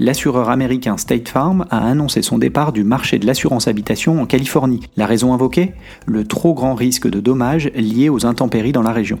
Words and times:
l'assureur 0.00 0.48
américain 0.48 0.96
State 0.96 1.28
Farm 1.28 1.66
a 1.70 1.86
annoncé 1.86 2.22
son 2.22 2.38
départ 2.38 2.72
du 2.72 2.82
marché 2.82 3.18
de 3.18 3.26
l'assurance 3.26 3.68
habitation 3.68 4.20
en 4.20 4.26
Californie. 4.26 4.80
La 4.96 5.06
raison 5.06 5.34
invoquée? 5.34 5.74
Le 6.06 6.26
trop 6.26 6.54
grand 6.54 6.74
risque 6.74 7.08
de 7.08 7.20
dommages 7.20 7.70
liés 7.74 8.08
aux 8.08 8.24
intempéries 8.24 8.72
dans 8.72 8.82
la 8.82 8.92
région. 8.92 9.20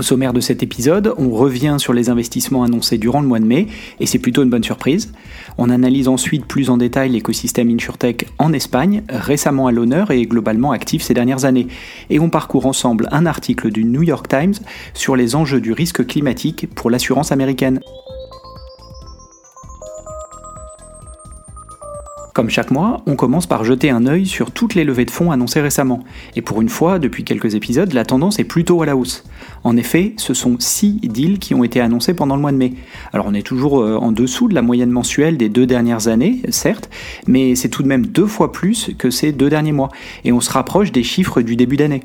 Au 0.00 0.02
sommaire 0.02 0.32
de 0.32 0.40
cet 0.40 0.62
épisode, 0.62 1.12
on 1.18 1.28
revient 1.28 1.76
sur 1.78 1.92
les 1.92 2.08
investissements 2.08 2.62
annoncés 2.62 2.96
durant 2.96 3.20
le 3.20 3.28
mois 3.28 3.38
de 3.38 3.44
mai, 3.44 3.66
et 4.00 4.06
c'est 4.06 4.18
plutôt 4.18 4.42
une 4.42 4.48
bonne 4.48 4.64
surprise. 4.64 5.12
On 5.58 5.68
analyse 5.68 6.08
ensuite 6.08 6.46
plus 6.46 6.70
en 6.70 6.78
détail 6.78 7.10
l'écosystème 7.10 7.68
InsurTech 7.68 8.26
en 8.38 8.54
Espagne, 8.54 9.02
récemment 9.10 9.66
à 9.66 9.72
l'honneur 9.72 10.10
et 10.10 10.22
globalement 10.22 10.72
actif 10.72 11.02
ces 11.02 11.12
dernières 11.12 11.44
années. 11.44 11.66
Et 12.08 12.18
on 12.18 12.30
parcourt 12.30 12.64
ensemble 12.64 13.08
un 13.12 13.26
article 13.26 13.70
du 13.70 13.84
New 13.84 14.02
York 14.02 14.26
Times 14.26 14.54
sur 14.94 15.16
les 15.16 15.34
enjeux 15.34 15.60
du 15.60 15.74
risque 15.74 16.06
climatique 16.06 16.66
pour 16.74 16.88
l'assurance 16.88 17.30
américaine. 17.30 17.80
Chaque 22.50 22.72
mois, 22.72 23.00
on 23.06 23.14
commence 23.14 23.46
par 23.46 23.62
jeter 23.62 23.90
un 23.90 24.06
œil 24.06 24.26
sur 24.26 24.50
toutes 24.50 24.74
les 24.74 24.82
levées 24.82 25.04
de 25.04 25.12
fonds 25.12 25.30
annoncées 25.30 25.60
récemment. 25.60 26.02
Et 26.34 26.42
pour 26.42 26.60
une 26.60 26.68
fois, 26.68 26.98
depuis 26.98 27.22
quelques 27.22 27.54
épisodes, 27.54 27.92
la 27.92 28.04
tendance 28.04 28.40
est 28.40 28.44
plutôt 28.44 28.82
à 28.82 28.86
la 28.86 28.96
hausse. 28.96 29.22
En 29.62 29.76
effet, 29.76 30.14
ce 30.16 30.34
sont 30.34 30.56
6 30.58 30.94
deals 31.04 31.38
qui 31.38 31.54
ont 31.54 31.62
été 31.62 31.80
annoncés 31.80 32.12
pendant 32.12 32.34
le 32.34 32.42
mois 32.42 32.50
de 32.50 32.56
mai. 32.56 32.72
Alors 33.12 33.26
on 33.28 33.34
est 33.34 33.46
toujours 33.46 33.80
euh, 33.80 33.94
en 33.94 34.10
dessous 34.10 34.48
de 34.48 34.54
la 34.56 34.62
moyenne 34.62 34.90
mensuelle 34.90 35.36
des 35.36 35.48
deux 35.48 35.64
dernières 35.64 36.08
années, 36.08 36.42
certes, 36.48 36.90
mais 37.28 37.54
c'est 37.54 37.68
tout 37.68 37.84
de 37.84 37.88
même 37.88 38.04
deux 38.04 38.26
fois 38.26 38.50
plus 38.50 38.90
que 38.98 39.10
ces 39.10 39.30
deux 39.30 39.48
derniers 39.48 39.70
mois. 39.70 39.90
Et 40.24 40.32
on 40.32 40.40
se 40.40 40.50
rapproche 40.50 40.90
des 40.90 41.04
chiffres 41.04 41.42
du 41.42 41.54
début 41.54 41.76
d'année. 41.76 42.02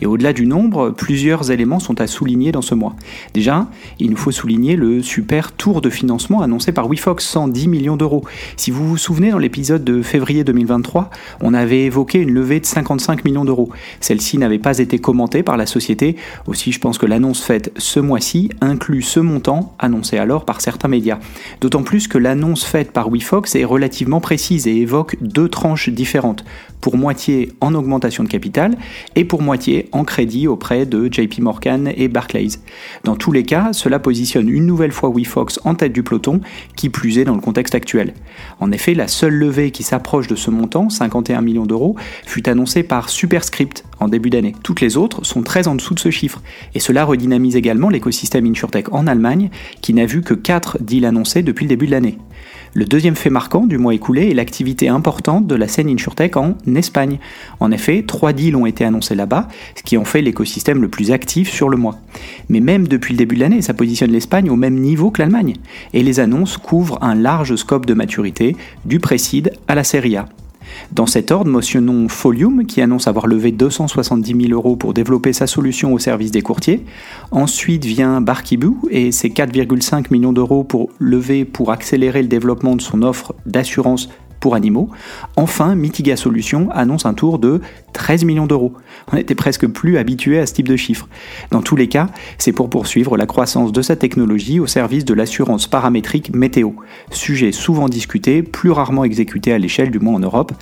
Et 0.00 0.06
au-delà 0.06 0.32
du 0.32 0.46
nombre, 0.46 0.90
plusieurs 0.90 1.50
éléments 1.50 1.78
sont 1.78 2.00
à 2.00 2.06
souligner 2.06 2.52
dans 2.52 2.62
ce 2.62 2.74
mois. 2.74 2.96
Déjà, 3.32 3.68
il 3.98 4.10
nous 4.10 4.16
faut 4.16 4.30
souligner 4.30 4.76
le 4.76 5.02
super 5.02 5.52
tour 5.52 5.80
de 5.80 5.90
financement 5.90 6.42
annoncé 6.42 6.72
par 6.72 6.88
WeFox, 6.88 7.24
110 7.24 7.68
millions 7.68 7.96
d'euros. 7.96 8.24
Si 8.56 8.70
vous 8.70 8.86
vous 8.86 8.96
souvenez, 8.96 9.30
dans 9.30 9.38
l'épisode 9.38 9.84
de 9.84 10.02
février 10.02 10.44
2023, 10.44 11.10
on 11.40 11.54
avait 11.54 11.84
évoqué 11.84 12.18
une 12.18 12.32
levée 12.32 12.60
de 12.60 12.66
55 12.66 13.24
millions 13.24 13.44
d'euros. 13.44 13.70
Celle-ci 14.00 14.38
n'avait 14.38 14.58
pas 14.58 14.78
été 14.78 14.98
commentée 14.98 15.42
par 15.42 15.56
la 15.56 15.66
société. 15.66 16.16
Aussi, 16.46 16.72
je 16.72 16.80
pense 16.80 16.98
que 16.98 17.06
l'annonce 17.06 17.42
faite 17.42 17.72
ce 17.76 18.00
mois-ci 18.00 18.50
inclut 18.60 19.02
ce 19.02 19.20
montant, 19.20 19.74
annoncé 19.78 20.18
alors 20.18 20.44
par 20.44 20.60
certains 20.60 20.88
médias. 20.88 21.18
D'autant 21.60 21.82
plus 21.82 22.08
que 22.08 22.18
l'annonce 22.18 22.64
faite 22.64 22.92
par 22.92 23.10
WeFox 23.10 23.54
est 23.54 23.64
relativement 23.64 24.20
précise 24.20 24.66
et 24.66 24.76
évoque 24.76 25.16
deux 25.20 25.48
tranches 25.48 25.88
différentes 25.88 26.44
pour 26.80 26.98
moitié 26.98 27.50
en 27.62 27.74
augmentation 27.74 28.24
de 28.24 28.28
capital 28.28 28.76
et 29.16 29.24
pour 29.24 29.40
moitié 29.40 29.73
en 29.92 30.04
crédit 30.04 30.48
auprès 30.48 30.86
de 30.86 31.08
JP 31.10 31.40
Morgan 31.40 31.92
et 31.96 32.08
Barclays. 32.08 32.58
Dans 33.04 33.16
tous 33.16 33.32
les 33.32 33.42
cas, 33.42 33.72
cela 33.72 33.98
positionne 33.98 34.48
une 34.48 34.66
nouvelle 34.66 34.92
fois 34.92 35.10
WeFox 35.14 35.60
en 35.64 35.74
tête 35.74 35.92
du 35.92 36.02
peloton, 36.02 36.40
qui 36.76 36.88
plus 36.88 37.18
est 37.18 37.24
dans 37.24 37.34
le 37.34 37.40
contexte 37.40 37.74
actuel. 37.74 38.14
En 38.60 38.72
effet, 38.72 38.94
la 38.94 39.08
seule 39.08 39.34
levée 39.34 39.70
qui 39.70 39.82
s'approche 39.82 40.26
de 40.26 40.36
ce 40.36 40.50
montant, 40.50 40.88
51 40.88 41.40
millions 41.40 41.66
d'euros, 41.66 41.96
fut 42.26 42.48
annoncée 42.48 42.82
par 42.82 43.08
Superscript 43.08 43.84
en 44.00 44.08
début 44.08 44.30
d'année. 44.30 44.54
Toutes 44.62 44.80
les 44.80 44.96
autres 44.96 45.24
sont 45.24 45.42
très 45.42 45.68
en 45.68 45.74
dessous 45.74 45.94
de 45.94 46.00
ce 46.00 46.10
chiffre, 46.10 46.42
et 46.74 46.80
cela 46.80 47.04
redynamise 47.04 47.56
également 47.56 47.88
l'écosystème 47.88 48.46
InsurTech 48.46 48.92
en 48.92 49.06
Allemagne, 49.06 49.50
qui 49.80 49.94
n'a 49.94 50.06
vu 50.06 50.22
que 50.22 50.34
4 50.34 50.78
deals 50.80 51.06
annoncés 51.06 51.42
depuis 51.42 51.64
le 51.64 51.70
début 51.70 51.86
de 51.86 51.92
l'année. 51.92 52.18
Le 52.76 52.84
deuxième 52.84 53.14
fait 53.14 53.30
marquant 53.30 53.66
du 53.66 53.78
mois 53.78 53.94
écoulé 53.94 54.30
est 54.30 54.34
l'activité 54.34 54.88
importante 54.88 55.46
de 55.46 55.54
la 55.54 55.68
scène 55.68 55.88
InsurTech 55.88 56.36
en 56.36 56.56
Espagne. 56.74 57.20
En 57.60 57.70
effet, 57.70 58.02
trois 58.04 58.32
deals 58.32 58.56
ont 58.56 58.66
été 58.66 58.84
annoncés 58.84 59.14
là-bas, 59.14 59.46
ce 59.76 59.84
qui 59.84 59.96
en 59.96 60.04
fait 60.04 60.22
l'écosystème 60.22 60.82
le 60.82 60.88
plus 60.88 61.12
actif 61.12 61.48
sur 61.48 61.68
le 61.68 61.76
mois. 61.76 62.00
Mais 62.48 62.58
même 62.58 62.88
depuis 62.88 63.14
le 63.14 63.18
début 63.18 63.36
de 63.36 63.42
l'année, 63.42 63.62
ça 63.62 63.74
positionne 63.74 64.10
l'Espagne 64.10 64.50
au 64.50 64.56
même 64.56 64.74
niveau 64.74 65.12
que 65.12 65.22
l'Allemagne. 65.22 65.54
Et 65.92 66.02
les 66.02 66.18
annonces 66.18 66.56
couvrent 66.56 66.98
un 67.00 67.14
large 67.14 67.54
scope 67.54 67.86
de 67.86 67.94
maturité, 67.94 68.56
du 68.84 68.98
Précide 68.98 69.52
à 69.68 69.76
la 69.76 69.84
Serie 69.84 70.16
A. 70.16 70.26
Dans 70.92 71.06
cet 71.06 71.30
ordre, 71.30 71.50
mentionnons 71.50 72.08
Folium, 72.08 72.66
qui 72.66 72.80
annonce 72.80 73.06
avoir 73.06 73.26
levé 73.26 73.52
270 73.52 74.46
000 74.48 74.52
euros 74.52 74.76
pour 74.76 74.94
développer 74.94 75.32
sa 75.32 75.46
solution 75.46 75.92
au 75.92 75.98
service 75.98 76.30
des 76.30 76.42
courtiers. 76.42 76.84
Ensuite 77.30 77.84
vient 77.84 78.20
Barkibou 78.20 78.88
et 78.90 79.12
ses 79.12 79.28
4,5 79.28 80.06
millions 80.10 80.32
d'euros 80.32 80.64
pour 80.64 80.90
lever 80.98 81.44
pour 81.44 81.70
accélérer 81.70 82.22
le 82.22 82.28
développement 82.28 82.76
de 82.76 82.82
son 82.82 83.02
offre 83.02 83.34
d'assurance 83.46 84.08
animaux. 84.52 84.90
Enfin, 85.36 85.74
Mitiga 85.74 86.16
Solutions 86.16 86.68
annonce 86.72 87.06
un 87.06 87.14
tour 87.14 87.38
de 87.38 87.62
13 87.94 88.24
millions 88.24 88.46
d'euros. 88.46 88.74
On 89.12 89.16
était 89.16 89.34
presque 89.34 89.66
plus 89.66 89.96
habitué 89.96 90.38
à 90.38 90.46
ce 90.46 90.52
type 90.52 90.68
de 90.68 90.76
chiffres. 90.76 91.08
Dans 91.50 91.62
tous 91.62 91.76
les 91.76 91.88
cas, 91.88 92.08
c'est 92.36 92.52
pour 92.52 92.68
poursuivre 92.68 93.16
la 93.16 93.24
croissance 93.24 93.72
de 93.72 93.80
sa 93.80 93.96
technologie 93.96 94.60
au 94.60 94.66
service 94.66 95.06
de 95.06 95.14
l'assurance 95.14 95.66
paramétrique 95.66 96.34
météo. 96.34 96.72
Sujet 97.10 97.52
souvent 97.52 97.88
discuté, 97.88 98.42
plus 98.42 98.70
rarement 98.70 99.04
exécuté 99.04 99.52
à 99.52 99.58
l'échelle 99.58 99.90
du 99.90 100.00
moins 100.00 100.16
en 100.16 100.20
Europe. 100.20 100.52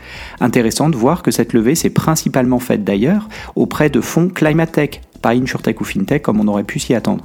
Intéressant 0.40 0.88
de 0.88 0.96
voir 0.96 1.22
que 1.22 1.32
cette 1.32 1.52
levée 1.52 1.74
s'est 1.74 1.90
principalement 1.90 2.60
faite 2.60 2.84
d'ailleurs 2.84 3.28
auprès 3.56 3.90
de 3.90 4.00
fonds 4.00 4.28
Climate 4.28 4.72
Tech, 4.72 5.00
pas 5.22 5.34
InsurTech 5.34 5.80
ou 5.80 5.84
FinTech 5.84 6.22
comme 6.22 6.40
on 6.40 6.48
aurait 6.48 6.64
pu 6.64 6.78
s'y 6.78 6.94
attendre. 6.94 7.24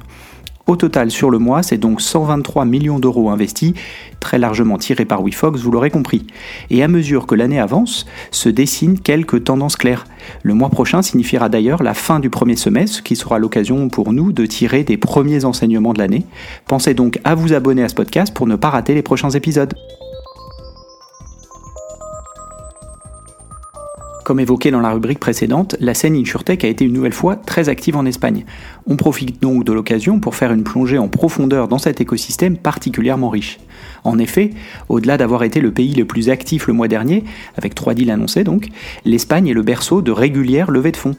Au 0.67 0.75
total, 0.75 1.11
sur 1.11 1.29
le 1.29 1.39
mois, 1.39 1.63
c'est 1.63 1.77
donc 1.77 2.01
123 2.01 2.65
millions 2.65 2.99
d'euros 2.99 3.29
investis, 3.29 3.73
très 4.19 4.37
largement 4.37 4.77
tirés 4.77 5.05
par 5.05 5.23
WeFox, 5.23 5.61
vous 5.61 5.71
l'aurez 5.71 5.89
compris. 5.89 6.27
Et 6.69 6.83
à 6.83 6.89
mesure 6.89 7.25
que 7.25 7.35
l'année 7.35 7.59
avance, 7.59 8.05
se 8.31 8.49
dessinent 8.49 8.99
quelques 8.99 9.45
tendances 9.45 9.77
claires. 9.77 10.05
Le 10.43 10.53
mois 10.53 10.69
prochain 10.69 11.01
signifiera 11.01 11.47
d'ailleurs 11.47 11.83
la 11.83 11.93
fin 11.93 12.19
du 12.19 12.29
premier 12.29 12.57
semestre, 12.57 13.01
qui 13.01 13.15
sera 13.15 13.39
l'occasion 13.39 13.87
pour 13.87 14.11
nous 14.11 14.33
de 14.33 14.45
tirer 14.45 14.83
des 14.83 14.97
premiers 14.97 15.45
enseignements 15.45 15.93
de 15.93 15.99
l'année. 15.99 16.25
Pensez 16.67 16.93
donc 16.93 17.21
à 17.23 17.33
vous 17.33 17.53
abonner 17.53 17.83
à 17.83 17.89
ce 17.89 17.95
podcast 17.95 18.33
pour 18.33 18.45
ne 18.45 18.57
pas 18.57 18.69
rater 18.69 18.93
les 18.93 19.01
prochains 19.01 19.29
épisodes. 19.29 19.73
Comme 24.27 24.41
évoqué 24.41 24.71
dans 24.71 24.81
la 24.81 24.91
rubrique 24.91 25.21
précédente, 25.21 25.77
la 25.79 25.93
scène 25.93 26.13
InsurTech 26.13 26.65
a 26.65 26.67
été 26.67 26.83
une 26.83 26.91
nouvelle 26.91 27.13
fois 27.13 27.37
très 27.37 27.69
active 27.69 27.95
en 27.95 28.05
Espagne. 28.05 28.43
On 28.85 28.97
profite 28.97 29.41
donc 29.41 29.63
de 29.63 29.71
l'occasion 29.71 30.19
pour 30.19 30.35
faire 30.35 30.51
une 30.51 30.65
plongée 30.65 30.97
en 30.97 31.07
profondeur 31.07 31.69
dans 31.69 31.77
cet 31.77 32.01
écosystème 32.01 32.57
particulièrement 32.57 33.29
riche. 33.29 33.57
En 34.03 34.19
effet, 34.19 34.49
au-delà 34.89 35.15
d'avoir 35.17 35.43
été 35.43 35.61
le 35.61 35.71
pays 35.71 35.93
le 35.93 36.03
plus 36.03 36.29
actif 36.29 36.67
le 36.67 36.73
mois 36.73 36.89
dernier, 36.89 37.23
avec 37.55 37.73
trois 37.73 37.93
deals 37.93 38.11
annoncés 38.11 38.43
donc, 38.43 38.67
l'Espagne 39.05 39.47
est 39.47 39.53
le 39.53 39.61
berceau 39.61 40.01
de 40.01 40.11
régulières 40.11 40.71
levées 40.71 40.91
de 40.91 40.97
fonds. 40.97 41.15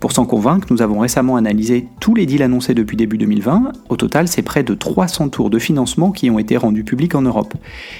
Pour 0.00 0.12
s'en 0.12 0.26
convaincre, 0.26 0.68
nous 0.70 0.82
avons 0.82 1.00
récemment 1.00 1.36
analysé 1.36 1.86
tous 2.00 2.14
les 2.14 2.26
deals 2.26 2.42
annoncés 2.42 2.74
depuis 2.74 2.96
début 2.96 3.18
2020. 3.18 3.72
Au 3.88 3.96
total, 3.96 4.28
c'est 4.28 4.42
près 4.42 4.62
de 4.62 4.74
300 4.74 5.28
tours 5.30 5.50
de 5.50 5.58
financement 5.58 6.12
qui 6.12 6.30
ont 6.30 6.38
été 6.38 6.56
rendus 6.56 6.84
publics 6.84 7.14
en 7.14 7.22
Europe. 7.22 7.54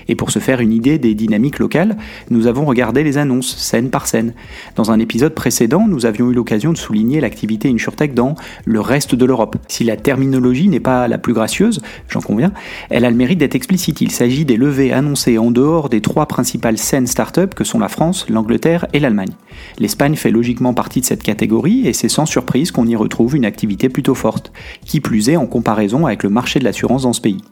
Et 0.07 0.15
pour 0.15 0.31
se 0.31 0.39
faire 0.39 0.61
une 0.61 0.73
idée 0.73 0.99
des 0.99 1.15
dynamiques 1.15 1.59
locales, 1.59 1.97
nous 2.31 2.47
avons 2.47 2.65
regardé 2.65 3.03
les 3.03 3.19
annonces, 3.19 3.57
scène 3.57 3.91
par 3.91 4.07
scène. 4.07 4.33
Dans 4.77 4.91
un 4.91 4.99
épisode 4.99 5.35
précédent, 5.35 5.87
nous 5.89 6.07
avions 6.07 6.31
eu 6.31 6.35
l'occasion 6.35 6.73
de 6.73 6.79
souligner 6.79 7.21
l'activité 7.21 7.69
InsurTech 7.69 8.15
dans 8.15 8.35
le 8.65 8.81
reste 8.81 9.15
de 9.15 9.25
l'Europe. 9.25 9.57
Si 9.67 9.85
la 9.85 9.97
terminologie 9.97 10.69
n'est 10.69 10.81
pas 10.81 11.09
la 11.09 11.19
plus 11.19 11.33
gracieuse, 11.33 11.81
j'en 12.09 12.21
conviens, 12.21 12.53
elle 12.91 13.05
a 13.05 13.11
le 13.11 13.17
mérite 13.17 13.39
d'être 13.39 13.55
explicite. 13.55 14.01
Il 14.01 14.11
s'agit 14.11 14.45
des 14.45 14.57
levées 14.57 14.93
annoncées 14.93 15.39
en 15.39 15.51
dehors 15.51 15.89
des 15.89 16.01
trois 16.01 16.27
principales 16.27 16.79
scènes 16.79 17.07
start-up 17.07 17.55
que 17.55 17.65
sont 17.65 17.79
la 17.79 17.89
France, 17.89 18.27
l'Angleterre 18.29 18.87
et 18.93 19.01
l'Allemagne. 19.01 19.33
L'Espagne 19.79 20.17
fait 20.17 20.31
logiquement 20.31 20.75
partie 20.75 21.01
de 21.01 21.07
cette 21.07 21.23
catégorie 21.23 21.78
et 21.87 21.93
c'est 21.93 22.09
sans 22.09 22.27
surprise 22.27 22.71
qu'on 22.71 22.87
y 22.87 22.97
retrouve 22.97 23.37
une 23.37 23.45
activité 23.45 23.89
plutôt 23.89 24.15
forte, 24.15 24.53
qui 24.85 25.01
plus 25.01 25.29
est 25.29 25.37
en 25.37 25.47
comparaison 25.47 26.07
avec 26.07 26.23
le 26.23 26.31
marché 26.31 26.59
de 26.59 26.65
l'assurance 26.65 27.03
dans 27.03 27.13
ce 27.13 27.21
pays. 27.21 27.43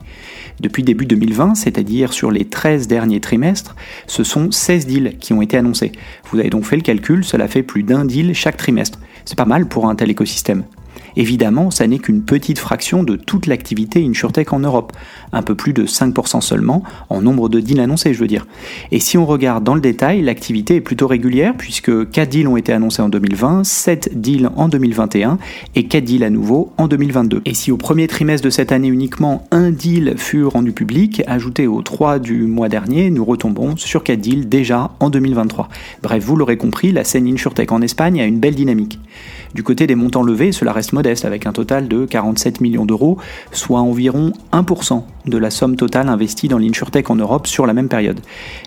Depuis 0.59 0.83
début 0.83 1.05
2020, 1.05 1.55
c'est-à-dire 1.55 2.13
sur 2.13 2.31
les 2.31 2.45
13 2.45 2.87
derniers 2.87 3.19
trimestres, 3.19 3.75
ce 4.07 4.23
sont 4.23 4.51
16 4.51 4.87
deals 4.87 5.17
qui 5.19 5.33
ont 5.33 5.41
été 5.41 5.57
annoncés. 5.57 5.91
Vous 6.31 6.39
avez 6.39 6.49
donc 6.49 6.65
fait 6.65 6.75
le 6.75 6.81
calcul, 6.81 7.23
cela 7.23 7.47
fait 7.47 7.63
plus 7.63 7.83
d'un 7.83 8.05
deal 8.05 8.33
chaque 8.33 8.57
trimestre. 8.57 8.99
C'est 9.25 9.37
pas 9.37 9.45
mal 9.45 9.67
pour 9.67 9.87
un 9.87 9.95
tel 9.95 10.09
écosystème. 10.09 10.63
Évidemment, 11.17 11.71
ça 11.71 11.87
n'est 11.87 11.97
qu'une 11.97 12.21
petite 12.21 12.59
fraction 12.59 13.01
de 13.01 13.15
toute 13.15 13.47
l'activité 13.47 14.05
InsurTech 14.05 14.53
en 14.53 14.59
Europe, 14.59 14.93
un 15.33 15.41
peu 15.41 15.55
plus 15.55 15.73
de 15.73 15.85
5% 15.85 16.41
seulement 16.41 16.83
en 17.09 17.21
nombre 17.21 17.49
de 17.49 17.59
deals 17.59 17.79
annoncés, 17.79 18.13
je 18.13 18.19
veux 18.19 18.27
dire. 18.27 18.45
Et 18.91 18.99
si 18.99 19.17
on 19.17 19.25
regarde 19.25 19.63
dans 19.63 19.73
le 19.73 19.81
détail, 19.81 20.21
l'activité 20.21 20.75
est 20.75 20.81
plutôt 20.81 21.07
régulière 21.07 21.55
puisque 21.57 22.09
4 22.11 22.29
deals 22.29 22.47
ont 22.47 22.55
été 22.55 22.71
annoncés 22.71 23.01
en 23.01 23.09
2020, 23.09 23.63
7 23.63 24.21
deals 24.21 24.49
en 24.55 24.69
2021 24.69 25.39
et 25.75 25.87
4 25.87 26.03
deals 26.03 26.23
à 26.23 26.29
nouveau 26.29 26.71
en 26.77 26.87
2022. 26.87 27.41
Et 27.45 27.55
si 27.55 27.71
au 27.71 27.77
premier 27.77 28.07
trimestre 28.07 28.45
de 28.45 28.51
cette 28.51 28.71
année 28.71 28.87
uniquement 28.87 29.47
un 29.49 29.71
deal 29.71 30.13
fut 30.17 30.43
rendu 30.43 30.71
public, 30.71 31.23
ajouté 31.25 31.65
aux 31.65 31.81
3 31.81 32.19
du 32.19 32.43
mois 32.43 32.69
dernier, 32.69 33.09
nous 33.09 33.25
retombons 33.25 33.75
sur 33.75 34.03
4 34.03 34.21
deals 34.21 34.49
déjà 34.49 34.91
en 34.99 35.09
2023. 35.09 35.67
Bref, 36.03 36.23
vous 36.23 36.35
l'aurez 36.35 36.57
compris, 36.57 36.91
la 36.91 37.03
scène 37.03 37.27
InsurTech 37.27 37.71
en 37.71 37.81
Espagne 37.81 38.21
a 38.21 38.25
une 38.25 38.39
belle 38.39 38.55
dynamique. 38.55 38.99
Du 39.57 39.63
côté 39.63 39.87
des 39.87 39.95
montants 39.95 40.21
levés, 40.21 40.51
cela 40.51 40.71
reste 40.71 40.93
modeste 40.93 41.25
avec 41.25 41.47
un 41.47 41.51
total 41.51 41.87
de 41.87 42.05
47 42.05 42.61
millions 42.61 42.85
d'euros, 42.85 43.17
soit 43.51 43.79
environ 43.79 44.31
1% 44.53 45.01
de 45.25 45.37
la 45.39 45.49
somme 45.49 45.75
totale 45.75 46.09
investie 46.09 46.47
dans 46.47 46.59
l'InsurTech 46.59 47.09
en 47.09 47.15
Europe 47.15 47.47
sur 47.47 47.65
la 47.65 47.73
même 47.73 47.89
période. 47.89 48.19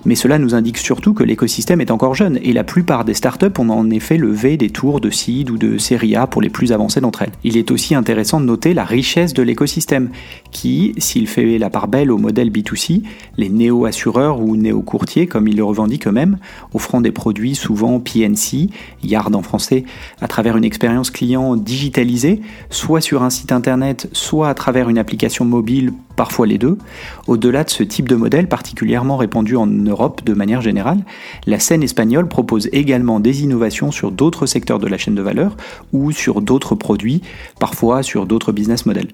Mais 0.04 0.16
cela 0.16 0.40
nous 0.40 0.52
indique 0.52 0.78
surtout 0.78 1.14
que 1.14 1.22
l'écosystème 1.22 1.80
est 1.80 1.92
encore 1.92 2.16
jeune 2.16 2.40
et 2.42 2.52
la 2.52 2.64
plupart 2.64 3.04
des 3.04 3.14
startups 3.14 3.56
ont 3.58 3.70
en 3.70 3.88
effet 3.88 4.16
levé 4.16 4.56
des 4.56 4.70
tours 4.70 5.00
de 5.00 5.10
seed 5.10 5.50
ou 5.50 5.58
de 5.58 5.78
série 5.78 6.16
A 6.16 6.26
pour 6.26 6.42
les 6.42 6.50
plus 6.50 6.72
avancées 6.72 7.00
d'entre 7.00 7.22
elles. 7.22 7.32
Il 7.44 7.56
est 7.56 7.70
aussi 7.70 7.94
intéressant 7.94 8.40
de 8.40 8.46
noter 8.46 8.74
la 8.74 8.84
richesse 8.84 9.32
de 9.32 9.44
l'écosystème 9.44 10.10
qui, 10.50 10.94
s'il 10.98 11.28
fait 11.28 11.56
la 11.56 11.70
part 11.70 11.86
belle 11.86 12.10
au 12.10 12.18
modèle 12.18 12.50
B2C, 12.50 13.04
les 13.36 13.48
néo-assureurs 13.48 14.40
ou 14.40 14.56
néo-courtiers 14.56 15.28
comme 15.28 15.46
ils 15.46 15.56
le 15.56 15.64
revendiquent 15.64 16.08
eux-mêmes, 16.08 16.38
offrant 16.74 17.00
des 17.00 17.12
produits 17.12 17.54
souvent 17.54 18.00
PNC, 18.00 18.70
Yard 19.04 19.36
en 19.36 19.42
français, 19.42 19.84
à 20.20 20.26
travers 20.26 20.56
une 20.56 20.64
expérience 20.64 20.79
client 21.10 21.56
digitalisée, 21.56 22.40
soit 22.70 23.00
sur 23.00 23.22
un 23.22 23.30
site 23.30 23.52
internet, 23.52 24.08
soit 24.12 24.48
à 24.48 24.54
travers 24.54 24.88
une 24.88 24.98
application 24.98 25.44
mobile, 25.44 25.92
parfois 26.16 26.46
les 26.46 26.58
deux. 26.58 26.78
Au-delà 27.26 27.64
de 27.64 27.70
ce 27.70 27.82
type 27.82 28.08
de 28.08 28.16
modèle 28.16 28.48
particulièrement 28.48 29.16
répandu 29.16 29.56
en 29.56 29.66
Europe 29.66 30.22
de 30.24 30.34
manière 30.34 30.60
générale, 30.60 31.04
la 31.46 31.58
scène 31.58 31.82
espagnole 31.82 32.28
propose 32.28 32.68
également 32.72 33.20
des 33.20 33.42
innovations 33.42 33.90
sur 33.90 34.10
d'autres 34.10 34.46
secteurs 34.46 34.78
de 34.78 34.86
la 34.86 34.98
chaîne 34.98 35.14
de 35.14 35.22
valeur 35.22 35.56
ou 35.92 36.12
sur 36.12 36.40
d'autres 36.40 36.74
produits, 36.74 37.22
parfois 37.58 38.02
sur 38.02 38.26
d'autres 38.26 38.52
business 38.52 38.86
models. 38.86 39.08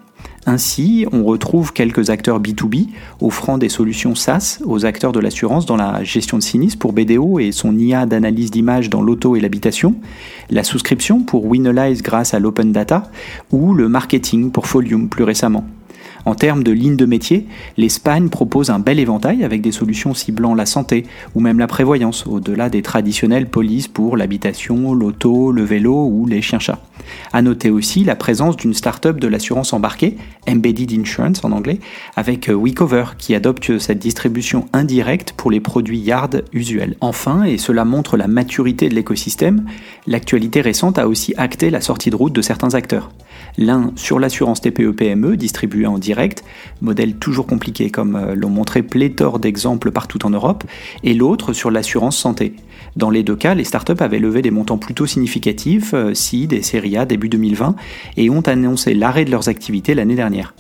Ainsi, 0.48 1.06
on 1.10 1.24
retrouve 1.24 1.72
quelques 1.72 2.08
acteurs 2.10 2.40
B2B 2.40 2.86
offrant 3.20 3.58
des 3.58 3.68
solutions 3.68 4.14
SaaS 4.14 4.60
aux 4.64 4.86
acteurs 4.86 5.10
de 5.10 5.18
l'assurance 5.18 5.66
dans 5.66 5.74
la 5.74 6.04
gestion 6.04 6.38
de 6.38 6.42
sinistres 6.42 6.78
pour 6.78 6.92
BDO 6.92 7.40
et 7.40 7.50
son 7.50 7.76
IA 7.76 8.06
d'analyse 8.06 8.52
d'image 8.52 8.88
dans 8.88 9.02
l'auto 9.02 9.34
et 9.34 9.40
l'habitation, 9.40 9.96
la 10.48 10.62
souscription 10.62 11.20
pour 11.22 11.46
Winalize 11.46 12.00
grâce 12.00 12.32
à 12.32 12.38
l'open 12.38 12.70
data 12.70 13.10
ou 13.50 13.74
le 13.74 13.88
marketing 13.88 14.52
pour 14.52 14.68
Folium 14.68 15.08
plus 15.08 15.24
récemment. 15.24 15.66
En 16.26 16.34
termes 16.34 16.64
de 16.64 16.72
ligne 16.72 16.96
de 16.96 17.06
métier, 17.06 17.46
l'Espagne 17.76 18.28
propose 18.28 18.70
un 18.70 18.80
bel 18.80 18.98
éventail 18.98 19.44
avec 19.44 19.62
des 19.62 19.70
solutions 19.70 20.12
ciblant 20.12 20.56
la 20.56 20.66
santé 20.66 21.06
ou 21.36 21.40
même 21.40 21.60
la 21.60 21.68
prévoyance, 21.68 22.26
au-delà 22.26 22.68
des 22.68 22.82
traditionnelles 22.82 23.48
polices 23.48 23.86
pour 23.86 24.16
l'habitation, 24.16 24.92
l'auto, 24.92 25.52
le 25.52 25.62
vélo 25.62 26.08
ou 26.10 26.26
les 26.26 26.42
chiens-chats. 26.42 26.80
A 27.32 27.42
noter 27.42 27.70
aussi 27.70 28.02
la 28.02 28.16
présence 28.16 28.56
d'une 28.56 28.74
start-up 28.74 29.20
de 29.20 29.28
l'assurance 29.28 29.72
embarquée, 29.72 30.16
Embedded 30.48 30.92
Insurance 30.98 31.44
en 31.44 31.52
anglais, 31.52 31.78
avec 32.16 32.48
WeCover 32.48 33.04
qui 33.16 33.36
adopte 33.36 33.78
cette 33.78 34.00
distribution 34.00 34.66
indirecte 34.72 35.32
pour 35.32 35.52
les 35.52 35.60
produits 35.60 36.00
Yard 36.00 36.42
usuels. 36.52 36.96
Enfin, 37.00 37.44
et 37.44 37.56
cela 37.56 37.84
montre 37.84 38.16
la 38.16 38.26
maturité 38.26 38.88
de 38.88 38.96
l'écosystème, 38.96 39.64
l'actualité 40.08 40.60
récente 40.60 40.98
a 40.98 41.06
aussi 41.06 41.34
acté 41.36 41.70
la 41.70 41.80
sortie 41.80 42.10
de 42.10 42.16
route 42.16 42.32
de 42.32 42.42
certains 42.42 42.74
acteurs. 42.74 43.12
L'un 43.58 43.92
sur 43.96 44.18
l'assurance 44.18 44.60
TPE-PME 44.60 45.36
distribuée 45.36 45.86
en 45.86 45.98
direct, 45.98 46.44
modèle 46.82 47.16
toujours 47.16 47.46
compliqué 47.46 47.90
comme 47.90 48.16
euh, 48.16 48.34
l'ont 48.34 48.50
montré 48.50 48.82
pléthore 48.82 49.38
d'exemples 49.38 49.90
partout 49.90 50.26
en 50.26 50.30
Europe, 50.30 50.64
et 51.04 51.14
l'autre 51.14 51.52
sur 51.52 51.70
l'assurance 51.70 52.18
santé. 52.18 52.54
Dans 52.96 53.10
les 53.10 53.22
deux 53.22 53.36
cas, 53.36 53.54
les 53.54 53.64
startups 53.64 54.00
avaient 54.00 54.18
levé 54.18 54.42
des 54.42 54.50
montants 54.50 54.78
plutôt 54.78 55.06
significatifs, 55.06 55.94
euh, 55.94 56.12
et 56.32 56.62
Serie 56.62 56.96
A 56.98 57.06
début 57.06 57.28
2020, 57.28 57.76
et 58.16 58.28
ont 58.28 58.42
annoncé 58.42 58.94
l'arrêt 58.94 59.24
de 59.24 59.30
leurs 59.30 59.48
activités 59.48 59.94
l'année 59.94 60.16
dernière. 60.16 60.54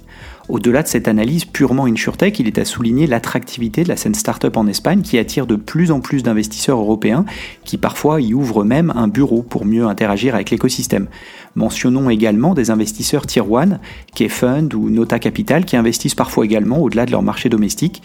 Au-delà 0.48 0.84
de 0.84 0.86
cette 0.86 1.08
analyse 1.08 1.44
purement 1.44 1.86
insurtech, 1.86 2.38
il 2.38 2.46
est 2.46 2.58
à 2.58 2.64
souligner 2.64 3.08
l'attractivité 3.08 3.82
de 3.82 3.88
la 3.88 3.96
scène 3.96 4.14
startup 4.14 4.56
en 4.56 4.68
Espagne 4.68 5.02
qui 5.02 5.18
attire 5.18 5.44
de 5.44 5.56
plus 5.56 5.90
en 5.90 6.00
plus 6.00 6.22
d'investisseurs 6.22 6.78
européens 6.78 7.24
qui 7.64 7.78
parfois 7.78 8.20
y 8.20 8.32
ouvrent 8.32 8.64
même 8.64 8.92
un 8.94 9.08
bureau 9.08 9.42
pour 9.42 9.64
mieux 9.64 9.86
interagir 9.86 10.36
avec 10.36 10.50
l'écosystème. 10.50 11.08
Mentionnons 11.56 12.10
également 12.10 12.54
des 12.54 12.70
investisseurs 12.70 13.26
Tier 13.26 13.42
1, 13.42 13.80
K-Fund 14.14 14.72
ou 14.74 14.88
Nota 14.88 15.18
Capital 15.18 15.64
qui 15.64 15.76
investissent 15.76 16.14
parfois 16.14 16.44
également 16.44 16.78
au-delà 16.78 17.06
de 17.06 17.10
leur 17.10 17.22
marché 17.22 17.48
domestique. 17.48 18.02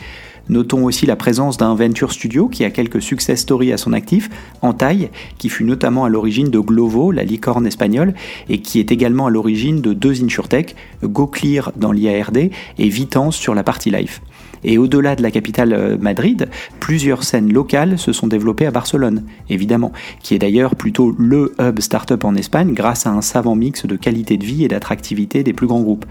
Notons 0.50 0.86
aussi 0.86 1.06
la 1.06 1.16
présence 1.16 1.58
d'un 1.58 1.76
Venture 1.76 2.12
Studio 2.12 2.48
qui 2.48 2.66
a 2.66 2.72
quelques 2.72 3.02
success 3.02 3.42
stories 3.42 3.72
à 3.72 3.78
son 3.78 3.94
actif, 3.94 4.30
en 4.62 4.74
taille, 4.74 5.10
qui 5.38 5.50
fut 5.50 5.64
notamment 5.64 6.06
à 6.06 6.10
l'origine 6.10 6.50
de 6.50 6.60
Glovo, 6.60 7.12
la 7.12 7.24
licorne 7.24 7.68
espagnole, 7.68 8.14
et 8.50 8.62
qui 8.62 8.80
est 8.80 8.92
également 8.92 9.28
à 9.28 9.30
l'origine 9.30 9.82
de 9.82 9.94
deux 9.94 10.24
InsurTech, 10.24 10.76
GoClear 11.04 11.72
dans 11.76 11.92
l'IARD 11.92 12.38
et 12.38 12.90
Vitance 12.90 13.36
sur 13.36 13.54
la 13.54 13.64
partie 13.64 13.92
Life. 13.92 14.22
Et 14.64 14.78
au-delà 14.78 15.16
de 15.16 15.22
la 15.22 15.32
capitale 15.32 15.74
euh, 15.74 15.98
Madrid, 16.00 16.50
plusieurs 16.80 17.24
scènes 17.24 17.52
locales 17.52 17.98
se 17.98 18.14
sont 18.14 18.28
développées 18.28 18.66
à 18.66 18.72
Barcelone, 18.72 19.24
évidemment, 19.50 19.92
qui 20.22 20.36
est 20.36 20.40
d'ailleurs 20.40 20.76
plutôt 20.76 21.16
le 21.18 21.54
hub 21.60 21.80
startup 21.80 22.24
en 22.24 22.36
Espagne 22.36 22.74
grâce 22.74 23.06
à 23.06 23.12
un 23.12 23.22
savant 23.22 23.56
mix 23.56 23.86
de 23.86 23.96
qualité 23.96 24.38
de 24.38 24.46
vie 24.46 24.64
et 24.64 24.68
d'attractivité 24.68 25.44
des 25.44 25.54
plus 25.54 25.68
grands 25.68 25.82
groupes. 25.82 26.06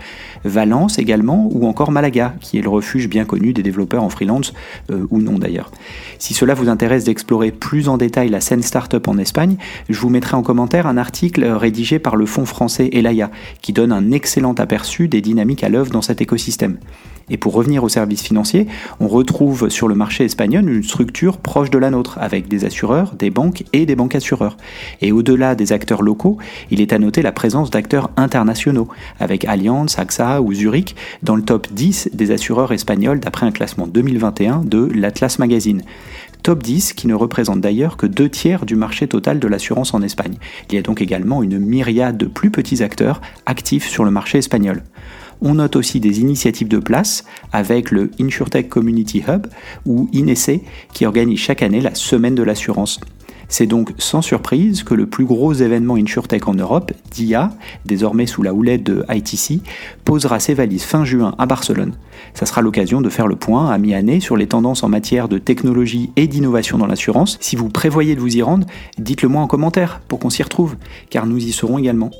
Valence 0.44 0.98
également, 0.98 1.48
ou 1.52 1.66
encore 1.66 1.92
Malaga, 1.92 2.34
qui 2.40 2.58
est 2.58 2.62
le 2.62 2.68
refuge 2.68 3.08
bien 3.08 3.24
connu 3.24 3.52
des 3.52 3.62
développeurs 3.62 4.02
en 4.02 4.10
freelance, 4.10 4.52
euh, 4.90 5.06
ou 5.10 5.20
non 5.20 5.38
d'ailleurs. 5.38 5.70
Si 6.18 6.34
cela 6.34 6.54
vous 6.54 6.68
intéresse 6.68 7.04
d'explorer 7.04 7.50
plus 7.50 7.88
en 7.88 7.96
détail 7.96 8.28
la 8.28 8.40
scène 8.40 8.62
startup 8.62 9.08
en 9.08 9.18
Espagne, 9.18 9.56
je 9.88 10.00
vous 10.00 10.10
mettrai 10.10 10.36
en 10.36 10.42
commentaire 10.42 10.86
un 10.86 10.96
article 10.96 11.44
rédigé 11.44 11.98
par 11.98 12.16
le 12.16 12.26
fonds 12.26 12.46
français 12.46 12.90
Elaya, 12.92 13.30
qui 13.62 13.72
donne 13.72 13.92
un 13.92 14.10
excellent 14.10 14.54
aperçu 14.54 15.08
des 15.08 15.20
dynamiques 15.20 15.64
à 15.64 15.68
l'œuvre 15.68 15.90
dans 15.90 16.02
cet 16.02 16.20
écosystème. 16.20 16.78
Et 17.30 17.36
pour 17.36 17.54
revenir 17.54 17.84
aux 17.84 17.88
services 17.88 18.22
financiers, 18.22 18.66
on 18.98 19.08
retrouve 19.08 19.68
sur 19.68 19.88
le 19.88 19.94
marché 19.94 20.24
espagnol 20.24 20.68
une 20.68 20.82
structure 20.82 21.38
proche 21.38 21.70
de 21.70 21.78
la 21.78 21.90
nôtre, 21.90 22.18
avec 22.20 22.48
des 22.48 22.64
assureurs, 22.64 23.14
des 23.16 23.30
banques 23.30 23.64
et 23.72 23.86
des 23.86 23.96
banques 23.96 24.14
assureurs. 24.14 24.56
Et 25.00 25.12
au-delà 25.12 25.54
des 25.54 25.72
acteurs 25.72 26.02
locaux, 26.02 26.38
il 26.70 26.80
est 26.80 26.92
à 26.92 26.98
noter 26.98 27.22
la 27.22 27.32
présence 27.32 27.70
d'acteurs 27.70 28.10
internationaux, 28.16 28.88
avec 29.18 29.44
Allianz, 29.44 29.98
AXA 29.98 30.40
ou 30.42 30.52
Zurich, 30.52 30.96
dans 31.22 31.36
le 31.36 31.42
top 31.42 31.68
10 31.72 32.10
des 32.12 32.30
assureurs 32.32 32.72
espagnols 32.72 33.20
d'après 33.20 33.46
un 33.46 33.52
classement 33.52 33.86
2021 33.86 34.62
de 34.64 34.90
l'Atlas 34.92 35.38
Magazine 35.38 35.82
top 36.42 36.62
10 36.62 36.94
qui 36.94 37.06
ne 37.06 37.14
représente 37.14 37.60
d'ailleurs 37.60 37.96
que 37.96 38.06
deux 38.06 38.28
tiers 38.28 38.66
du 38.66 38.76
marché 38.76 39.06
total 39.06 39.38
de 39.38 39.48
l'assurance 39.48 39.94
en 39.94 40.02
Espagne. 40.02 40.36
Il 40.68 40.74
y 40.74 40.78
a 40.78 40.82
donc 40.82 41.00
également 41.02 41.42
une 41.42 41.58
myriade 41.58 42.16
de 42.16 42.26
plus 42.26 42.50
petits 42.50 42.82
acteurs 42.82 43.20
actifs 43.46 43.88
sur 43.88 44.04
le 44.04 44.10
marché 44.10 44.38
espagnol. 44.38 44.82
On 45.42 45.54
note 45.54 45.76
aussi 45.76 46.00
des 46.00 46.20
initiatives 46.20 46.68
de 46.68 46.78
place 46.78 47.24
avec 47.52 47.90
le 47.90 48.10
InsurTech 48.20 48.68
Community 48.68 49.22
Hub 49.26 49.46
ou 49.86 50.08
INESE 50.12 50.60
qui 50.92 51.06
organise 51.06 51.38
chaque 51.38 51.62
année 51.62 51.80
la 51.80 51.94
semaine 51.94 52.34
de 52.34 52.42
l'assurance. 52.42 53.00
C'est 53.50 53.66
donc 53.66 53.92
sans 53.98 54.22
surprise 54.22 54.84
que 54.84 54.94
le 54.94 55.06
plus 55.06 55.24
gros 55.24 55.52
événement 55.52 55.96
InsurTech 55.96 56.46
en 56.46 56.54
Europe, 56.54 56.92
DIA, 57.10 57.50
désormais 57.84 58.26
sous 58.26 58.42
la 58.42 58.54
houlette 58.54 58.84
de 58.84 59.04
ITC, 59.10 59.60
posera 60.04 60.38
ses 60.38 60.54
valises 60.54 60.84
fin 60.84 61.04
juin 61.04 61.34
à 61.36 61.46
Barcelone. 61.46 61.94
Ça 62.32 62.46
sera 62.46 62.60
l'occasion 62.62 63.00
de 63.00 63.08
faire 63.08 63.26
le 63.26 63.34
point 63.34 63.68
à 63.68 63.76
mi-année 63.76 64.20
sur 64.20 64.36
les 64.36 64.46
tendances 64.46 64.84
en 64.84 64.88
matière 64.88 65.28
de 65.28 65.38
technologie 65.38 66.10
et 66.14 66.28
d'innovation 66.28 66.78
dans 66.78 66.86
l'assurance. 66.86 67.38
Si 67.40 67.56
vous 67.56 67.70
prévoyez 67.70 68.14
de 68.14 68.20
vous 68.20 68.36
y 68.36 68.42
rendre, 68.42 68.68
dites-le 68.98 69.28
moi 69.28 69.42
en 69.42 69.48
commentaire 69.48 70.00
pour 70.06 70.20
qu'on 70.20 70.30
s'y 70.30 70.44
retrouve, 70.44 70.76
car 71.10 71.26
nous 71.26 71.44
y 71.44 71.50
serons 71.50 71.78
également. 71.78 72.12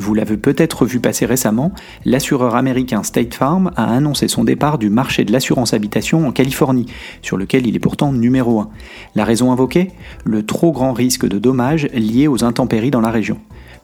Vous 0.00 0.14
l'avez 0.14 0.38
peut-être 0.38 0.86
vu 0.86 0.98
passer 0.98 1.26
récemment, 1.26 1.72
l'assureur 2.06 2.56
américain 2.56 3.02
State 3.02 3.34
Farm 3.34 3.70
a 3.76 3.84
annoncé 3.84 4.28
son 4.28 4.44
départ 4.44 4.78
du 4.78 4.88
marché 4.88 5.26
de 5.26 5.30
l'assurance 5.30 5.74
habitation 5.74 6.26
en 6.26 6.32
Californie, 6.32 6.86
sur 7.20 7.36
lequel 7.36 7.66
il 7.66 7.76
est 7.76 7.80
pourtant 7.80 8.10
numéro 8.10 8.60
1. 8.60 8.70
La 9.14 9.26
raison 9.26 9.52
invoquée? 9.52 9.90
Le 10.24 10.46
trop 10.46 10.72
grand 10.72 10.94
risque 10.94 11.28
de 11.28 11.38
dommages 11.38 11.84
liés 11.92 12.28
aux 12.28 12.44
intempéries 12.44 12.90
dans 12.90 13.02
la 13.02 13.10
région. 13.10 13.36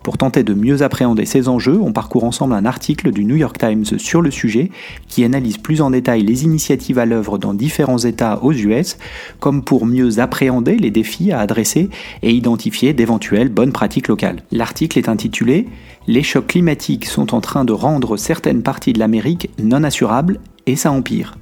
Pour 0.06 0.18
tenter 0.18 0.44
de 0.44 0.54
mieux 0.54 0.82
appréhender 0.82 1.26
ces 1.26 1.48
enjeux, 1.48 1.80
on 1.82 1.92
parcourt 1.92 2.22
ensemble 2.22 2.54
un 2.54 2.64
article 2.64 3.10
du 3.10 3.24
New 3.24 3.34
York 3.34 3.58
Times 3.58 3.98
sur 3.98 4.22
le 4.22 4.30
sujet 4.30 4.70
qui 5.08 5.24
analyse 5.24 5.58
plus 5.58 5.80
en 5.80 5.90
détail 5.90 6.22
les 6.22 6.44
initiatives 6.44 7.00
à 7.00 7.06
l'œuvre 7.06 7.38
dans 7.38 7.54
différents 7.54 7.98
États 7.98 8.40
aux 8.44 8.52
US, 8.52 8.98
comme 9.40 9.64
pour 9.64 9.84
mieux 9.84 10.20
appréhender 10.20 10.76
les 10.76 10.92
défis 10.92 11.32
à 11.32 11.40
adresser 11.40 11.90
et 12.22 12.30
identifier 12.30 12.92
d'éventuelles 12.92 13.48
bonnes 13.48 13.72
pratiques 13.72 14.06
locales. 14.06 14.44
L'article 14.52 14.96
est 14.96 15.08
intitulé 15.08 15.66
Les 16.06 16.22
chocs 16.22 16.46
climatiques 16.46 17.06
sont 17.06 17.34
en 17.34 17.40
train 17.40 17.64
de 17.64 17.72
rendre 17.72 18.16
certaines 18.16 18.62
parties 18.62 18.92
de 18.92 19.00
l'Amérique 19.00 19.50
non 19.60 19.82
assurables 19.82 20.38
et 20.66 20.76
ça 20.76 20.92
empire. 20.92 21.36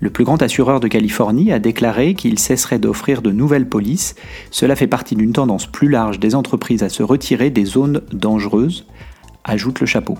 Le 0.00 0.10
plus 0.10 0.24
grand 0.24 0.42
assureur 0.42 0.80
de 0.80 0.88
Californie 0.88 1.52
a 1.52 1.58
déclaré 1.58 2.14
qu'il 2.14 2.38
cesserait 2.38 2.78
d'offrir 2.78 3.22
de 3.22 3.30
nouvelles 3.30 3.68
polices. 3.68 4.14
Cela 4.50 4.76
fait 4.76 4.86
partie 4.86 5.16
d'une 5.16 5.32
tendance 5.32 5.66
plus 5.66 5.88
large 5.88 6.18
des 6.18 6.34
entreprises 6.34 6.82
à 6.82 6.88
se 6.88 7.02
retirer 7.02 7.50
des 7.50 7.64
zones 7.64 8.02
dangereuses, 8.12 8.86
ajoute 9.44 9.80
le 9.80 9.86
chapeau. 9.86 10.18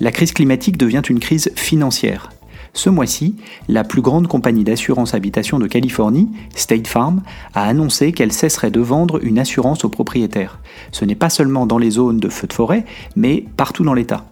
La 0.00 0.12
crise 0.12 0.32
climatique 0.32 0.76
devient 0.76 1.02
une 1.08 1.20
crise 1.20 1.50
financière. 1.56 2.30
Ce 2.72 2.90
mois-ci, 2.90 3.34
la 3.66 3.82
plus 3.82 4.02
grande 4.02 4.28
compagnie 4.28 4.62
d'assurance 4.62 5.14
habitation 5.14 5.58
de 5.58 5.66
Californie, 5.66 6.28
State 6.54 6.86
Farm, 6.86 7.22
a 7.54 7.64
annoncé 7.64 8.12
qu'elle 8.12 8.32
cesserait 8.32 8.70
de 8.70 8.80
vendre 8.80 9.24
une 9.24 9.38
assurance 9.38 9.84
aux 9.84 9.88
propriétaires. 9.88 10.60
Ce 10.92 11.04
n'est 11.04 11.14
pas 11.14 11.30
seulement 11.30 11.66
dans 11.66 11.78
les 11.78 11.90
zones 11.90 12.20
de 12.20 12.28
feux 12.28 12.46
de 12.46 12.52
forêt, 12.52 12.84
mais 13.16 13.44
partout 13.56 13.84
dans 13.84 13.94
l'État. 13.94 14.26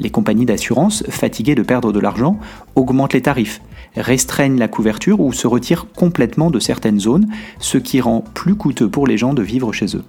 Les 0.00 0.10
compagnies 0.10 0.44
d'assurance, 0.44 1.04
fatiguées 1.08 1.54
de 1.54 1.62
perdre 1.62 1.92
de 1.92 2.00
l'argent, 2.00 2.38
augmentent 2.74 3.14
les 3.14 3.22
tarifs, 3.22 3.62
restreignent 3.96 4.58
la 4.58 4.68
couverture 4.68 5.20
ou 5.20 5.32
se 5.32 5.46
retirent 5.46 5.86
complètement 5.94 6.50
de 6.50 6.58
certaines 6.58 7.00
zones, 7.00 7.28
ce 7.58 7.78
qui 7.78 8.00
rend 8.00 8.24
plus 8.34 8.54
coûteux 8.54 8.88
pour 8.88 9.06
les 9.06 9.18
gens 9.18 9.34
de 9.34 9.42
vivre 9.42 9.72
chez 9.72 9.96
eux. 9.96 10.04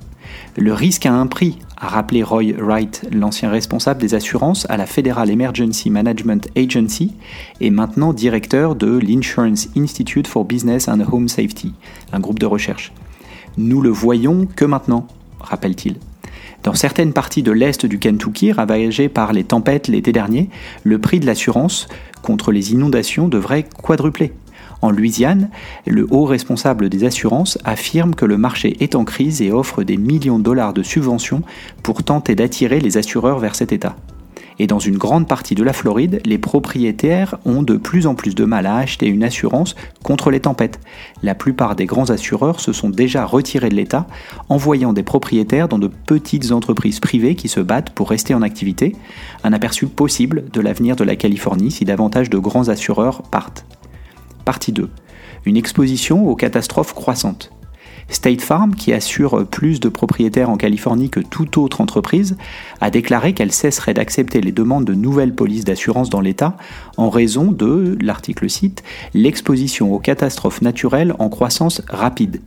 Le 0.57 0.73
risque 0.73 1.05
a 1.05 1.13
un 1.13 1.27
prix, 1.27 1.59
a 1.77 1.87
rappelé 1.87 2.23
Roy 2.23 2.53
Wright, 2.57 3.07
l'ancien 3.11 3.49
responsable 3.49 4.01
des 4.01 4.13
assurances 4.15 4.65
à 4.69 4.77
la 4.77 4.85
Federal 4.85 5.29
Emergency 5.29 5.89
Management 5.89 6.49
Agency 6.57 7.13
et 7.61 7.69
maintenant 7.69 8.13
directeur 8.13 8.75
de 8.75 8.97
l'Insurance 8.97 9.69
Institute 9.77 10.27
for 10.27 10.45
Business 10.45 10.87
and 10.87 11.01
Home 11.11 11.27
Safety, 11.27 11.73
un 12.11 12.19
groupe 12.19 12.39
de 12.39 12.45
recherche. 12.45 12.91
Nous 13.57 13.81
le 13.81 13.89
voyons 13.89 14.47
que 14.55 14.65
maintenant, 14.65 15.07
rappelle-t-il. 15.39 15.95
Dans 16.67 16.73
certaines 16.73 17.13
parties 17.13 17.43
de 17.43 17.53
l'est 17.53 17.85
du 17.85 17.97
Kentucky, 17.97 18.51
ravagées 18.51 19.07
par 19.07 19.31
les 19.31 19.45
tempêtes 19.45 19.87
l'été 19.87 20.11
dernier, 20.11 20.49
le 20.83 20.99
prix 20.99 21.21
de 21.21 21.25
l'assurance 21.25 21.87
contre 22.21 22.51
les 22.51 22.73
inondations 22.73 23.29
devrait 23.29 23.63
quadrupler. 23.63 24.33
En 24.81 24.91
Louisiane, 24.91 25.49
le 25.85 26.05
haut 26.09 26.25
responsable 26.25 26.89
des 26.89 27.05
assurances 27.05 27.57
affirme 27.63 28.15
que 28.15 28.25
le 28.25 28.37
marché 28.37 28.75
est 28.81 28.95
en 28.95 29.05
crise 29.05 29.41
et 29.41 29.53
offre 29.53 29.83
des 29.83 29.95
millions 29.95 30.39
de 30.39 30.43
dollars 30.43 30.73
de 30.73 30.83
subventions 30.83 31.41
pour 31.83 32.03
tenter 32.03 32.35
d'attirer 32.35 32.81
les 32.81 32.97
assureurs 32.97 33.39
vers 33.39 33.55
cet 33.55 33.71
État. 33.71 33.95
Et 34.59 34.67
dans 34.67 34.79
une 34.79 34.97
grande 34.97 35.27
partie 35.27 35.55
de 35.55 35.63
la 35.63 35.73
Floride, 35.73 36.21
les 36.25 36.37
propriétaires 36.37 37.37
ont 37.45 37.61
de 37.61 37.77
plus 37.77 38.07
en 38.07 38.15
plus 38.15 38.35
de 38.35 38.45
mal 38.45 38.65
à 38.65 38.77
acheter 38.77 39.07
une 39.07 39.23
assurance 39.23 39.75
contre 40.03 40.31
les 40.31 40.39
tempêtes. 40.39 40.79
La 41.21 41.35
plupart 41.35 41.75
des 41.75 41.85
grands 41.85 42.09
assureurs 42.09 42.59
se 42.59 42.73
sont 42.73 42.89
déjà 42.89 43.25
retirés 43.25 43.69
de 43.69 43.75
l'État, 43.75 44.07
envoyant 44.49 44.93
des 44.93 45.03
propriétaires 45.03 45.67
dans 45.67 45.79
de 45.79 45.87
petites 45.87 46.51
entreprises 46.51 46.99
privées 46.99 47.35
qui 47.35 47.49
se 47.49 47.59
battent 47.59 47.91
pour 47.91 48.09
rester 48.09 48.33
en 48.33 48.41
activité, 48.41 48.95
un 49.43 49.53
aperçu 49.53 49.87
possible 49.87 50.45
de 50.51 50.61
l'avenir 50.61 50.95
de 50.95 51.03
la 51.03 51.15
Californie 51.15 51.71
si 51.71 51.85
davantage 51.85 52.29
de 52.29 52.37
grands 52.37 52.69
assureurs 52.69 53.21
partent. 53.23 53.65
Partie 54.45 54.71
2. 54.71 54.89
Une 55.45 55.57
exposition 55.57 56.27
aux 56.27 56.35
catastrophes 56.35 56.93
croissantes. 56.93 57.51
State 58.09 58.41
Farm, 58.41 58.73
qui 58.73 58.93
assure 58.93 59.45
plus 59.45 59.79
de 59.79 59.89
propriétaires 59.89 60.49
en 60.49 60.57
Californie 60.57 61.09
que 61.09 61.19
toute 61.19 61.57
autre 61.57 61.81
entreprise, 61.81 62.37
a 62.81 62.89
déclaré 62.89 63.33
qu'elle 63.33 63.51
cesserait 63.51 63.93
d'accepter 63.93 64.41
les 64.41 64.51
demandes 64.51 64.85
de 64.85 64.93
nouvelles 64.93 65.35
polices 65.35 65.65
d'assurance 65.65 66.09
dans 66.09 66.21
l'État 66.21 66.57
en 66.95 67.09
raison 67.09 67.51
de, 67.51 67.97
l'article 68.01 68.49
cite, 68.49 68.83
l'exposition 69.13 69.93
aux 69.93 69.99
catastrophes 69.99 70.61
naturelles 70.61 71.13
en 71.19 71.29
croissance 71.29 71.81
rapide. 71.89 72.41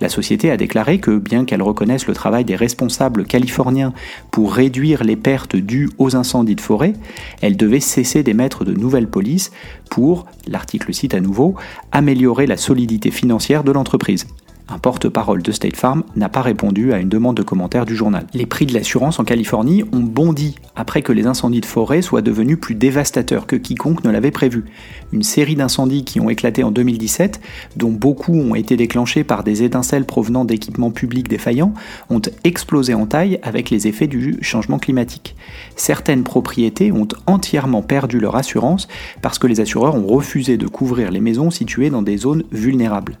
La 0.00 0.08
société 0.08 0.50
a 0.50 0.56
déclaré 0.56 0.98
que, 0.98 1.18
bien 1.18 1.44
qu'elle 1.44 1.62
reconnaisse 1.62 2.06
le 2.06 2.14
travail 2.14 2.44
des 2.44 2.56
responsables 2.56 3.26
californiens 3.26 3.92
pour 4.30 4.54
réduire 4.54 5.04
les 5.04 5.16
pertes 5.16 5.56
dues 5.56 5.90
aux 5.98 6.16
incendies 6.16 6.56
de 6.56 6.60
forêt, 6.60 6.94
elle 7.42 7.56
devait 7.58 7.80
cesser 7.80 8.22
d'émettre 8.22 8.64
de 8.64 8.72
nouvelles 8.72 9.08
polices 9.08 9.52
pour, 9.90 10.26
l'article 10.46 10.94
cite 10.94 11.14
à 11.14 11.20
nouveau, 11.20 11.54
améliorer 11.92 12.46
la 12.46 12.56
solidité 12.56 13.10
financière 13.10 13.62
de 13.62 13.72
l'entreprise. 13.72 14.26
Un 14.72 14.78
porte-parole 14.78 15.42
de 15.42 15.50
State 15.50 15.74
Farm 15.74 16.04
n'a 16.14 16.28
pas 16.28 16.42
répondu 16.42 16.92
à 16.92 16.98
une 16.98 17.08
demande 17.08 17.36
de 17.36 17.42
commentaire 17.42 17.84
du 17.84 17.96
journal. 17.96 18.26
Les 18.34 18.46
prix 18.46 18.66
de 18.66 18.72
l'assurance 18.72 19.18
en 19.18 19.24
Californie 19.24 19.82
ont 19.92 20.00
bondi 20.00 20.54
après 20.76 21.02
que 21.02 21.12
les 21.12 21.26
incendies 21.26 21.60
de 21.60 21.66
forêt 21.66 22.02
soient 22.02 22.22
devenus 22.22 22.56
plus 22.58 22.76
dévastateurs 22.76 23.48
que 23.48 23.56
quiconque 23.56 24.04
ne 24.04 24.10
l'avait 24.10 24.30
prévu. 24.30 24.66
Une 25.12 25.24
série 25.24 25.56
d'incendies 25.56 26.04
qui 26.04 26.20
ont 26.20 26.30
éclaté 26.30 26.62
en 26.62 26.70
2017, 26.70 27.40
dont 27.76 27.90
beaucoup 27.90 28.32
ont 28.32 28.54
été 28.54 28.76
déclenchés 28.76 29.24
par 29.24 29.42
des 29.42 29.64
étincelles 29.64 30.04
provenant 30.04 30.44
d'équipements 30.44 30.92
publics 30.92 31.28
défaillants, 31.28 31.74
ont 32.08 32.22
explosé 32.44 32.94
en 32.94 33.06
taille 33.06 33.40
avec 33.42 33.70
les 33.70 33.88
effets 33.88 34.06
du 34.06 34.38
changement 34.40 34.78
climatique. 34.78 35.34
Certaines 35.74 36.22
propriétés 36.22 36.92
ont 36.92 37.08
entièrement 37.26 37.82
perdu 37.82 38.20
leur 38.20 38.36
assurance 38.36 38.86
parce 39.20 39.40
que 39.40 39.48
les 39.48 39.58
assureurs 39.58 39.96
ont 39.96 40.06
refusé 40.06 40.56
de 40.56 40.68
couvrir 40.68 41.10
les 41.10 41.20
maisons 41.20 41.50
situées 41.50 41.90
dans 41.90 42.02
des 42.02 42.18
zones 42.18 42.44
vulnérables. 42.52 43.18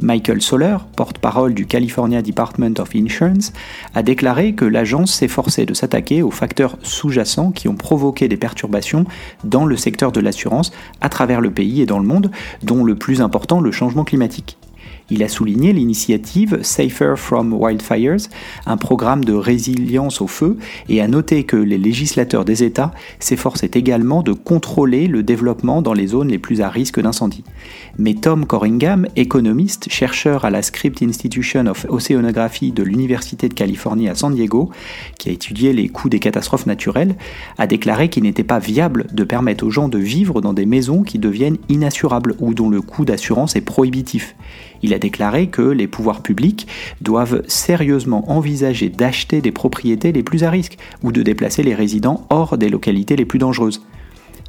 Michael 0.00 0.42
Soler, 0.42 0.76
porte-parole 0.96 1.54
du 1.54 1.66
California 1.66 2.22
Department 2.22 2.78
of 2.78 2.94
Insurance, 2.94 3.52
a 3.94 4.02
déclaré 4.02 4.54
que 4.54 4.64
l'agence 4.64 5.12
s'efforçait 5.12 5.66
de 5.66 5.74
s'attaquer 5.74 6.22
aux 6.22 6.30
facteurs 6.30 6.76
sous-jacents 6.82 7.52
qui 7.52 7.68
ont 7.68 7.76
provoqué 7.76 8.28
des 8.28 8.36
perturbations 8.36 9.04
dans 9.44 9.64
le 9.64 9.76
secteur 9.76 10.12
de 10.12 10.20
l'assurance 10.20 10.72
à 11.00 11.08
travers 11.08 11.40
le 11.40 11.50
pays 11.50 11.80
et 11.80 11.86
dans 11.86 11.98
le 11.98 12.06
monde, 12.06 12.30
dont 12.62 12.84
le 12.84 12.94
plus 12.94 13.20
important 13.20 13.60
le 13.60 13.72
changement 13.72 14.04
climatique. 14.04 14.58
Il 15.10 15.22
a 15.24 15.28
souligné 15.28 15.72
l'initiative 15.72 16.60
Safer 16.62 17.14
from 17.16 17.52
Wildfires, 17.52 18.28
un 18.66 18.76
programme 18.76 19.24
de 19.24 19.32
résilience 19.32 20.20
au 20.20 20.26
feu, 20.26 20.56
et 20.88 21.00
a 21.00 21.08
noté 21.08 21.44
que 21.44 21.56
les 21.56 21.78
législateurs 21.78 22.44
des 22.44 22.62
États 22.62 22.92
s'efforçaient 23.18 23.72
également 23.74 24.22
de 24.22 24.32
contrôler 24.32 25.08
le 25.08 25.22
développement 25.22 25.82
dans 25.82 25.92
les 25.92 26.06
zones 26.06 26.28
les 26.28 26.38
plus 26.38 26.60
à 26.60 26.68
risque 26.68 27.00
d'incendie. 27.00 27.44
Mais 27.98 28.14
Tom 28.14 28.46
Corringham, 28.46 29.06
économiste, 29.16 29.90
chercheur 29.90 30.44
à 30.44 30.50
la 30.50 30.62
Script 30.62 31.02
Institution 31.02 31.66
of 31.66 31.86
Oceanography 31.88 32.72
de 32.72 32.82
l'Université 32.82 33.48
de 33.48 33.54
Californie 33.54 34.08
à 34.08 34.14
San 34.14 34.34
Diego, 34.34 34.70
qui 35.18 35.28
a 35.28 35.32
étudié 35.32 35.72
les 35.72 35.88
coûts 35.88 36.08
des 36.08 36.20
catastrophes 36.20 36.66
naturelles, 36.66 37.16
a 37.58 37.66
déclaré 37.66 38.08
qu'il 38.10 38.22
n'était 38.22 38.44
pas 38.44 38.58
viable 38.58 39.06
de 39.12 39.24
permettre 39.24 39.66
aux 39.66 39.70
gens 39.70 39.88
de 39.88 39.98
vivre 39.98 40.40
dans 40.40 40.52
des 40.52 40.66
maisons 40.66 41.02
qui 41.02 41.18
deviennent 41.18 41.58
inassurables 41.68 42.34
ou 42.38 42.54
dont 42.54 42.68
le 42.68 42.80
coût 42.80 43.04
d'assurance 43.04 43.56
est 43.56 43.60
prohibitif. 43.60 44.36
Il 44.82 44.94
a 44.94 44.98
déclaré 44.98 45.48
que 45.48 45.62
les 45.62 45.86
pouvoirs 45.86 46.22
publics 46.22 46.66
doivent 47.00 47.42
sérieusement 47.46 48.30
envisager 48.30 48.88
d'acheter 48.88 49.40
des 49.40 49.52
propriétés 49.52 50.12
les 50.12 50.22
plus 50.22 50.44
à 50.44 50.50
risque 50.50 50.78
ou 51.02 51.12
de 51.12 51.22
déplacer 51.22 51.62
les 51.62 51.74
résidents 51.74 52.26
hors 52.30 52.56
des 52.58 52.68
localités 52.68 53.16
les 53.16 53.24
plus 53.24 53.38
dangereuses. 53.38 53.82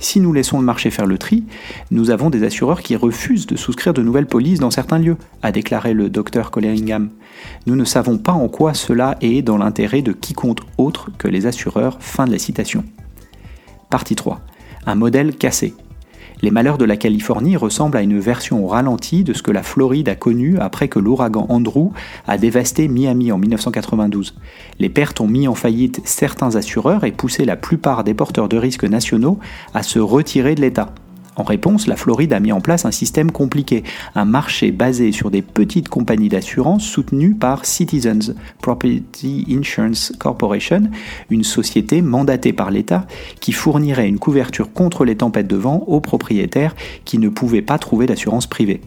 Si 0.01 0.19
nous 0.19 0.33
laissons 0.33 0.57
le 0.59 0.65
marché 0.65 0.89
faire 0.89 1.05
le 1.05 1.19
tri, 1.19 1.43
nous 1.91 2.09
avons 2.09 2.31
des 2.31 2.43
assureurs 2.43 2.81
qui 2.81 2.95
refusent 2.95 3.45
de 3.45 3.55
souscrire 3.55 3.93
de 3.93 4.01
nouvelles 4.01 4.25
polices 4.25 4.59
dans 4.59 4.71
certains 4.71 4.97
lieux, 4.97 5.15
a 5.43 5.51
déclaré 5.51 5.93
le 5.93 6.09
docteur 6.09 6.49
Colleringham. 6.49 7.11
Nous 7.67 7.75
ne 7.75 7.85
savons 7.85 8.17
pas 8.17 8.31
en 8.31 8.47
quoi 8.47 8.73
cela 8.73 9.15
est 9.21 9.43
dans 9.43 9.59
l'intérêt 9.59 10.01
de 10.01 10.11
quiconque 10.11 10.61
autre 10.79 11.11
que 11.19 11.27
les 11.27 11.45
assureurs. 11.45 11.97
Fin 11.99 12.25
de 12.25 12.31
la 12.31 12.39
citation. 12.39 12.83
Partie 13.91 14.15
3. 14.15 14.41
Un 14.87 14.95
modèle 14.95 15.35
cassé. 15.35 15.75
Les 16.43 16.49
malheurs 16.49 16.79
de 16.79 16.85
la 16.85 16.97
Californie 16.97 17.55
ressemblent 17.55 17.97
à 17.97 18.01
une 18.01 18.19
version 18.19 18.63
au 18.63 18.67
ralenti 18.67 19.23
de 19.23 19.33
ce 19.33 19.43
que 19.43 19.51
la 19.51 19.61
Floride 19.61 20.09
a 20.09 20.15
connu 20.15 20.57
après 20.57 20.87
que 20.87 20.97
l'ouragan 20.97 21.45
Andrew 21.49 21.91
a 22.27 22.39
dévasté 22.39 22.87
Miami 22.87 23.31
en 23.31 23.37
1992. 23.37 24.35
Les 24.79 24.89
pertes 24.89 25.21
ont 25.21 25.27
mis 25.27 25.47
en 25.47 25.53
faillite 25.53 26.01
certains 26.03 26.55
assureurs 26.55 27.03
et 27.03 27.11
poussé 27.11 27.45
la 27.45 27.57
plupart 27.57 28.03
des 28.03 28.15
porteurs 28.15 28.49
de 28.49 28.57
risques 28.57 28.85
nationaux 28.85 29.37
à 29.75 29.83
se 29.83 29.99
retirer 29.99 30.55
de 30.55 30.61
l'État. 30.61 30.95
En 31.37 31.43
réponse, 31.43 31.87
la 31.87 31.95
Floride 31.95 32.33
a 32.33 32.39
mis 32.41 32.51
en 32.51 32.59
place 32.59 32.83
un 32.83 32.91
système 32.91 33.31
compliqué, 33.31 33.83
un 34.15 34.25
marché 34.25 34.71
basé 34.71 35.13
sur 35.13 35.31
des 35.31 35.41
petites 35.41 35.87
compagnies 35.87 36.27
d'assurance 36.27 36.83
soutenues 36.83 37.35
par 37.35 37.65
Citizens 37.65 38.33
Property 38.61 39.45
Insurance 39.49 40.11
Corporation, 40.19 40.83
une 41.29 41.45
société 41.45 42.01
mandatée 42.01 42.51
par 42.51 42.69
l'État 42.69 43.07
qui 43.39 43.53
fournirait 43.53 44.09
une 44.09 44.19
couverture 44.19 44.73
contre 44.73 45.05
les 45.05 45.15
tempêtes 45.15 45.47
de 45.47 45.55
vent 45.55 45.83
aux 45.87 46.01
propriétaires 46.01 46.75
qui 47.05 47.17
ne 47.17 47.29
pouvaient 47.29 47.61
pas 47.61 47.79
trouver 47.79 48.07
d'assurance 48.07 48.47
privée. 48.47 48.81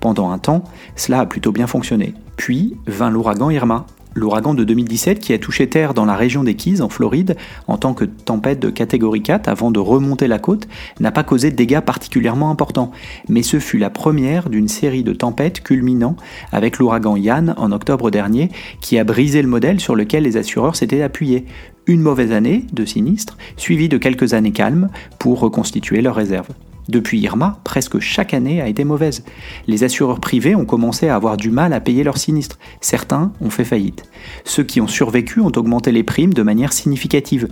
Pendant 0.00 0.30
un 0.30 0.38
temps, 0.38 0.62
cela 0.94 1.20
a 1.20 1.26
plutôt 1.26 1.50
bien 1.50 1.66
fonctionné. 1.66 2.14
Puis 2.36 2.76
vint 2.86 3.10
l'ouragan 3.10 3.50
Irma, 3.50 3.86
L'ouragan 4.18 4.52
de 4.52 4.64
2017 4.64 5.20
qui 5.20 5.32
a 5.32 5.38
touché 5.38 5.68
terre 5.68 5.94
dans 5.94 6.04
la 6.04 6.16
région 6.16 6.42
des 6.42 6.54
Keys 6.54 6.82
en 6.82 6.88
Floride 6.88 7.36
en 7.68 7.78
tant 7.78 7.94
que 7.94 8.04
tempête 8.04 8.58
de 8.58 8.68
catégorie 8.68 9.22
4 9.22 9.48
avant 9.48 9.70
de 9.70 9.78
remonter 9.78 10.26
la 10.26 10.40
côte 10.40 10.66
n'a 10.98 11.12
pas 11.12 11.22
causé 11.22 11.52
de 11.52 11.56
dégâts 11.56 11.80
particulièrement 11.80 12.50
importants, 12.50 12.90
mais 13.28 13.42
ce 13.42 13.60
fut 13.60 13.78
la 13.78 13.90
première 13.90 14.50
d'une 14.50 14.66
série 14.66 15.04
de 15.04 15.12
tempêtes 15.12 15.62
culminant 15.62 16.16
avec 16.50 16.78
l'ouragan 16.78 17.16
Yann 17.16 17.54
en 17.56 17.70
octobre 17.70 18.10
dernier 18.10 18.50
qui 18.80 18.98
a 18.98 19.04
brisé 19.04 19.40
le 19.40 19.48
modèle 19.48 19.78
sur 19.78 19.94
lequel 19.94 20.24
les 20.24 20.36
assureurs 20.36 20.74
s'étaient 20.74 21.02
appuyés. 21.02 21.46
Une 21.86 22.00
mauvaise 22.00 22.32
année 22.32 22.66
de 22.72 22.84
sinistre 22.84 23.38
suivie 23.56 23.88
de 23.88 23.98
quelques 23.98 24.34
années 24.34 24.52
calmes 24.52 24.90
pour 25.20 25.38
reconstituer 25.38 26.02
leurs 26.02 26.16
réserves. 26.16 26.48
Depuis 26.88 27.20
Irma, 27.20 27.58
presque 27.64 27.98
chaque 28.00 28.32
année 28.32 28.62
a 28.62 28.68
été 28.68 28.84
mauvaise. 28.84 29.24
Les 29.66 29.84
assureurs 29.84 30.20
privés 30.20 30.54
ont 30.54 30.64
commencé 30.64 31.08
à 31.08 31.14
avoir 31.14 31.36
du 31.36 31.50
mal 31.50 31.72
à 31.72 31.80
payer 31.80 32.02
leurs 32.02 32.16
sinistres. 32.16 32.58
Certains 32.80 33.32
ont 33.40 33.50
fait 33.50 33.64
faillite. 33.64 34.04
Ceux 34.44 34.64
qui 34.64 34.80
ont 34.80 34.86
survécu 34.86 35.40
ont 35.40 35.52
augmenté 35.54 35.92
les 35.92 36.02
primes 36.02 36.32
de 36.32 36.42
manière 36.42 36.72
significative. 36.72 37.48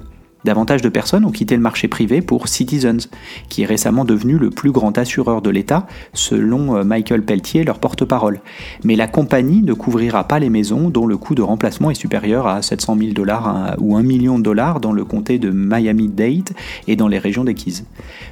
Davantage 0.47 0.81
de 0.81 0.88
personnes 0.88 1.25
ont 1.25 1.33
quitté 1.33 1.57
le 1.57 1.61
marché 1.61 1.88
privé 1.88 2.23
pour 2.23 2.47
Citizens, 2.47 3.09
qui 3.49 3.62
est 3.62 3.67
récemment 3.67 4.05
devenu 4.05 4.38
le 4.38 4.50
plus 4.50 4.71
grand 4.71 4.97
assureur 4.97 5.43
de 5.43 5.50
l'État, 5.50 5.88
selon 6.12 6.76
euh, 6.76 6.85
Michael 6.85 7.25
Pelletier, 7.25 7.65
leur 7.65 7.81
porte-parole. 7.81 8.38
Mais 8.85 8.95
la 8.95 9.09
compagnie 9.09 9.62
ne 9.62 9.73
couvrira 9.73 10.23
pas 10.29 10.38
les 10.38 10.49
maisons 10.49 10.88
dont 10.88 11.05
le 11.05 11.17
coût 11.17 11.35
de 11.35 11.43
remplacement 11.43 11.91
est 11.91 11.97
supérieur 11.97 12.47
à 12.47 12.62
700 12.62 12.97
000 12.97 13.12
dollars 13.12 13.75
ou 13.81 13.97
1 13.97 14.05
million 14.05 14.38
de 14.38 14.45
dollars 14.45 14.79
dans 14.79 14.93
le 14.93 15.05
comté 15.05 15.41
de 15.41 15.50
Miami-Dade 15.50 16.50
et 16.87 16.95
dans 16.95 17.09
les 17.09 17.19
régions 17.19 17.43
des 17.43 17.55
Keys. 17.55 17.83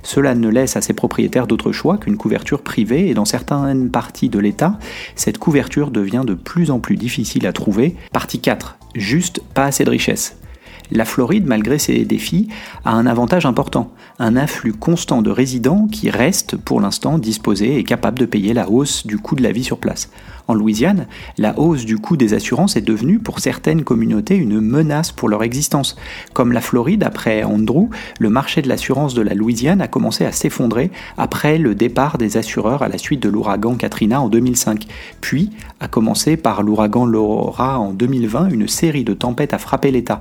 Cela 0.05 0.37
ne 0.37 0.49
laisse 0.49 0.77
à 0.77 0.83
ses 0.83 0.93
propriétaires 0.93 1.49
d'autre 1.49 1.73
choix 1.73 1.99
qu'une 1.99 2.17
couverture 2.17 2.63
privée 2.63 3.09
et 3.09 3.15
dans 3.15 3.25
certaines 3.25 3.91
parties 3.91 4.29
de 4.29 4.39
l'État, 4.39 4.79
cette 5.17 5.39
couverture 5.39 5.91
devient 5.91 6.23
de 6.25 6.35
plus 6.35 6.71
en 6.71 6.79
plus 6.79 6.97
difficile 6.97 7.45
à 7.49 7.53
trouver. 7.53 7.97
Partie 8.13 8.39
4. 8.39 8.79
Juste 8.95 9.41
pas 9.53 9.65
assez 9.65 9.85
de 9.85 9.91
richesse. 9.91 10.37
La 10.91 11.05
Floride, 11.05 11.47
malgré 11.47 11.79
ses 11.79 12.05
défis, 12.05 12.49
a 12.85 12.93
un 12.93 13.07
avantage 13.07 13.47
important, 13.47 13.91
un 14.19 14.37
afflux 14.37 14.75
constant 14.75 15.23
de 15.23 15.31
résidents 15.31 15.89
qui 15.91 16.11
restent 16.11 16.57
pour 16.57 16.81
l'instant 16.81 17.19
disposés 17.19 17.79
et 17.79 17.85
capables 17.85 18.19
de 18.19 18.27
payer 18.27 18.53
la 18.53 18.69
hausse 18.69 19.07
du 19.07 19.19
coût 19.19 19.35
de 19.35 19.43
la 19.43 19.53
vie 19.53 19.65
sur 19.65 19.79
place. 19.79 20.11
En 20.47 20.53
Louisiane, 20.53 21.07
la 21.39 21.59
hausse 21.59 21.87
du 21.87 21.97
coût 21.97 22.19
des 22.19 22.35
assurances 22.35 22.77
est 22.77 22.83
devenue 22.83 23.19
pour 23.19 23.41
certaines 23.41 23.83
communautés 23.83 24.37
une 24.37 24.61
menace 24.61 25.11
pour 25.11 25.31
leur 25.31 25.43
existence. 25.43 25.97
Comme 26.35 26.53
la 26.53 26.61
Floride 26.61 27.03
après 27.03 27.45
Andrew, 27.45 27.89
le 28.19 28.29
marché 28.29 28.61
de 28.61 28.69
l'assurance 28.69 29.15
de 29.15 29.23
la 29.23 29.33
Louisiane 29.33 29.81
a 29.81 29.89
commencé 29.89 30.27
à 30.27 30.33
s'effondrer 30.33 30.91
après 31.17 31.57
le 31.57 31.75
départ 31.75 32.19
des 32.19 32.37
assureurs 32.37 32.83
à 32.83 32.89
la 32.89 32.99
suite 32.99 33.21
de 33.21 33.31
l'ouragan 33.31 33.77
Katrina 33.77 34.21
en 34.21 34.29
2005. 34.29 34.87
Puis, 35.23 35.51
a 35.81 35.89
commencé 35.89 36.37
par 36.37 36.63
l'ouragan 36.63 37.07
Laura 37.07 37.79
en 37.79 37.93
2020, 37.93 38.51
une 38.51 38.69
série 38.69 39.05
de 39.05 39.15
tempêtes 39.15 39.55
a 39.55 39.59
frappé 39.59 39.91
l'État. 39.91 40.21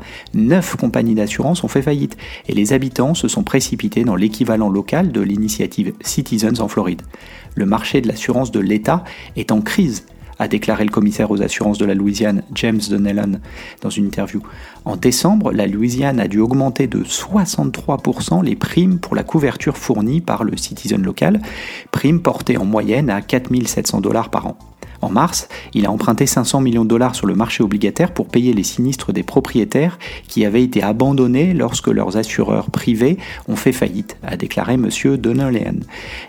Neuf 0.54 0.76
compagnies 0.76 1.16
d'assurance 1.16 1.64
ont 1.64 1.68
fait 1.68 1.82
faillite 1.82 2.16
et 2.48 2.54
les 2.54 2.74
habitants 2.74 3.16
se 3.16 3.28
sont 3.28 3.42
précipités 3.42 4.04
dans 4.04 4.16
l'équivalent 4.16 4.70
local 4.70 5.12
de 5.12 5.20
l'initiative 5.20 5.94
Citizens 6.02 6.60
en 6.60 6.68
Floride. 6.68 7.02
Le 7.56 7.66
marché 7.66 8.02
de 8.02 8.08
l'assurance 8.08 8.52
de 8.52 8.60
l'État 8.60 9.04
est 9.36 9.52
en 9.52 9.62
crise 9.62 10.06
a 10.38 10.48
déclaré 10.48 10.84
le 10.84 10.92
commissaire 10.92 11.32
aux 11.32 11.42
assurances 11.42 11.80
de 11.80 11.86
la 11.86 11.96
Louisiane, 11.96 12.44
James 12.54 12.82
Donnellan, 12.88 13.40
dans 13.82 13.90
une 13.90 14.06
interview. 14.06 14.42
En 14.86 14.96
décembre, 14.96 15.52
la 15.52 15.66
Louisiane 15.66 16.20
a 16.20 16.28
dû 16.28 16.40
augmenter 16.40 16.86
de 16.86 17.04
63% 17.04 18.44
les 18.44 18.56
primes 18.56 19.00
pour 19.00 19.16
la 19.16 19.24
couverture 19.24 19.78
fournie 19.78 20.22
par 20.22 20.44
le 20.44 20.56
Citizen 20.58 21.02
local, 21.02 21.42
primes 21.92 22.22
portées 22.22 22.58
en 22.58 22.66
moyenne 22.66 23.10
à 23.10 23.22
4700 23.22 24.02
dollars 24.02 24.30
par 24.30 24.48
an. 24.48 24.58
En 25.04 25.10
mars, 25.10 25.50
il 25.74 25.86
a 25.86 25.92
emprunté 25.92 26.26
500 26.26 26.62
millions 26.62 26.86
de 26.86 26.90
dollars 26.90 27.14
sur 27.14 27.28
le 27.28 27.36
marché 27.36 27.62
obligataire 27.62 28.14
pour 28.14 28.30
payer 28.30 28.54
les 28.54 28.64
sinistres 28.64 29.12
des 29.12 29.24
propriétaires 29.24 30.00
qui 30.30 30.46
avaient 30.46 30.64
été 30.64 30.82
abandonnés 30.82 31.54
lorsque 31.54 31.88
leurs 31.88 32.16
assureurs 32.16 32.72
privés 32.72 33.18
ont 33.50 33.58
fait 33.58 33.74
faillite, 33.74 34.16
a 34.24 34.38
déclaré 34.38 34.76
M. 34.76 34.88
Donnellan. 35.18 35.82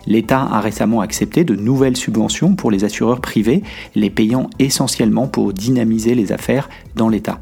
L'État 0.09 0.43
a 0.43 0.61
récemment 0.61 1.03
accepté 1.03 1.45
de 1.45 1.55
nouvelles 1.55 1.97
subventions 1.97 2.57
pour 2.57 2.73
les 2.73 2.83
assureurs 2.83 3.21
privés, 3.21 3.63
les 3.95 4.11
payant 4.11 4.51
essentiellement 4.59 5.29
pour 5.29 5.53
dynamiser 5.53 6.17
les 6.17 6.33
affaires 6.33 6.69
dans 6.97 7.09
l'État. 7.09 7.39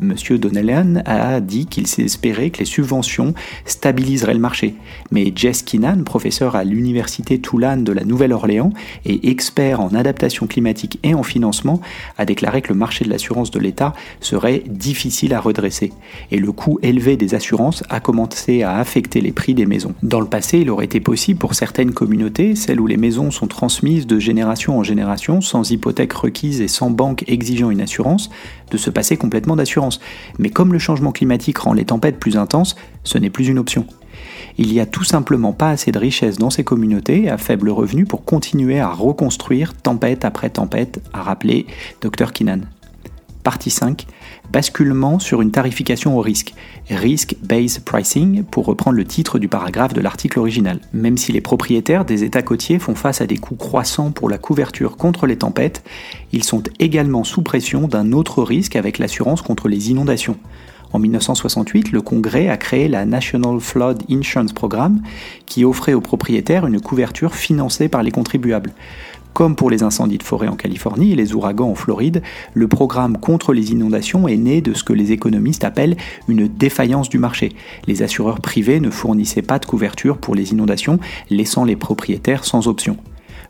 M. 0.00 0.14
Donnellan 0.38 1.02
a 1.04 1.40
dit 1.40 1.66
qu'il 1.66 1.86
s'espérait 1.86 2.50
que 2.50 2.60
les 2.60 2.64
subventions 2.64 3.34
stabiliseraient 3.64 4.34
le 4.34 4.40
marché. 4.40 4.74
Mais 5.10 5.32
Jess 5.34 5.62
Keenan, 5.62 6.02
professeur 6.04 6.56
à 6.56 6.64
l'université 6.64 7.40
Tulane 7.40 7.84
de 7.84 7.92
la 7.92 8.04
Nouvelle-Orléans 8.04 8.72
et 9.04 9.30
expert 9.30 9.80
en 9.80 9.94
adaptation 9.94 10.46
climatique 10.46 10.98
et 11.02 11.14
en 11.14 11.22
financement, 11.22 11.80
a 12.18 12.24
déclaré 12.24 12.62
que 12.62 12.72
le 12.72 12.78
marché 12.78 13.04
de 13.04 13.10
l'assurance 13.10 13.50
de 13.50 13.60
l'État 13.60 13.92
serait 14.20 14.62
difficile 14.66 15.34
à 15.34 15.40
redresser. 15.40 15.92
Et 16.30 16.38
le 16.38 16.52
coût 16.52 16.78
élevé 16.82 17.16
des 17.16 17.34
assurances 17.34 17.84
a 17.88 18.00
commencé 18.00 18.62
à 18.62 18.78
affecter 18.78 19.20
les 19.20 19.32
prix 19.32 19.54
des 19.54 19.66
maisons. 19.66 19.94
Dans 20.02 20.20
le 20.20 20.26
passé, 20.26 20.58
il 20.58 20.70
aurait 20.70 20.86
été 20.86 21.00
possible 21.00 21.38
pour 21.38 21.54
certaines 21.54 21.92
communautés, 21.92 22.56
celles 22.56 22.80
où 22.80 22.86
les 22.86 22.96
maisons 22.96 23.30
sont 23.30 23.46
transmises 23.46 24.06
de 24.06 24.18
génération 24.18 24.78
en 24.78 24.82
génération, 24.82 25.40
sans 25.40 25.70
hypothèque 25.70 26.12
requise 26.12 26.60
et 26.60 26.68
sans 26.68 26.90
banque 26.90 27.24
exigeant 27.28 27.70
une 27.70 27.80
assurance, 27.80 28.30
de 28.70 28.76
se 28.76 28.90
passer 28.90 29.16
complètement 29.16 29.56
d'assurance. 29.56 29.73
Mais 30.38 30.50
comme 30.50 30.72
le 30.72 30.78
changement 30.78 31.12
climatique 31.12 31.58
rend 31.58 31.72
les 31.72 31.84
tempêtes 31.84 32.18
plus 32.18 32.36
intenses, 32.36 32.76
ce 33.02 33.18
n'est 33.18 33.30
plus 33.30 33.48
une 33.48 33.58
option. 33.58 33.86
Il 34.56 34.68
n'y 34.68 34.80
a 34.80 34.86
tout 34.86 35.04
simplement 35.04 35.52
pas 35.52 35.70
assez 35.70 35.90
de 35.90 35.98
richesse 35.98 36.38
dans 36.38 36.50
ces 36.50 36.64
communautés 36.64 37.28
à 37.28 37.38
faible 37.38 37.70
revenu 37.70 38.04
pour 38.04 38.24
continuer 38.24 38.78
à 38.78 38.88
reconstruire 38.88 39.74
tempête 39.74 40.24
après 40.24 40.50
tempête, 40.50 41.02
a 41.12 41.22
rappelé 41.22 41.66
Dr 42.00 42.32
Kinan. 42.32 42.60
Partie 43.42 43.70
5 43.70 44.06
basculement 44.50 45.18
sur 45.18 45.42
une 45.42 45.50
tarification 45.50 46.16
au 46.16 46.20
risque, 46.20 46.54
Risk-Based 46.90 47.84
Pricing, 47.84 48.44
pour 48.44 48.66
reprendre 48.66 48.96
le 48.96 49.04
titre 49.04 49.38
du 49.38 49.48
paragraphe 49.48 49.94
de 49.94 50.00
l'article 50.00 50.38
original. 50.38 50.80
Même 50.92 51.18
si 51.18 51.32
les 51.32 51.40
propriétaires 51.40 52.04
des 52.04 52.24
États 52.24 52.42
côtiers 52.42 52.78
font 52.78 52.94
face 52.94 53.20
à 53.20 53.26
des 53.26 53.38
coûts 53.38 53.56
croissants 53.56 54.10
pour 54.10 54.28
la 54.28 54.38
couverture 54.38 54.96
contre 54.96 55.26
les 55.26 55.38
tempêtes, 55.38 55.82
ils 56.32 56.44
sont 56.44 56.62
également 56.78 57.24
sous 57.24 57.42
pression 57.42 57.88
d'un 57.88 58.12
autre 58.12 58.42
risque 58.42 58.76
avec 58.76 58.98
l'assurance 58.98 59.42
contre 59.42 59.68
les 59.68 59.90
inondations. 59.90 60.36
En 60.94 61.00
1968, 61.00 61.90
le 61.90 62.02
Congrès 62.02 62.48
a 62.48 62.56
créé 62.56 62.86
la 62.86 63.04
National 63.04 63.58
Flood 63.58 64.04
Insurance 64.08 64.52
Program 64.52 65.02
qui 65.44 65.64
offrait 65.64 65.92
aux 65.92 66.00
propriétaires 66.00 66.68
une 66.68 66.80
couverture 66.80 67.34
financée 67.34 67.88
par 67.88 68.04
les 68.04 68.12
contribuables. 68.12 68.72
Comme 69.34 69.56
pour 69.56 69.68
les 69.68 69.82
incendies 69.82 70.18
de 70.18 70.22
forêt 70.22 70.46
en 70.46 70.54
Californie 70.54 71.10
et 71.10 71.16
les 71.16 71.34
ouragans 71.34 71.68
en 71.68 71.74
Floride, 71.74 72.22
le 72.54 72.68
programme 72.68 73.18
contre 73.18 73.52
les 73.52 73.72
inondations 73.72 74.28
est 74.28 74.36
né 74.36 74.60
de 74.60 74.74
ce 74.74 74.84
que 74.84 74.92
les 74.92 75.10
économistes 75.10 75.64
appellent 75.64 75.96
une 76.28 76.46
défaillance 76.46 77.08
du 77.08 77.18
marché. 77.18 77.52
Les 77.88 78.02
assureurs 78.04 78.40
privés 78.40 78.78
ne 78.78 78.90
fournissaient 78.90 79.42
pas 79.42 79.58
de 79.58 79.66
couverture 79.66 80.18
pour 80.18 80.36
les 80.36 80.52
inondations, 80.52 81.00
laissant 81.30 81.64
les 81.64 81.74
propriétaires 81.74 82.44
sans 82.44 82.68
option. 82.68 82.96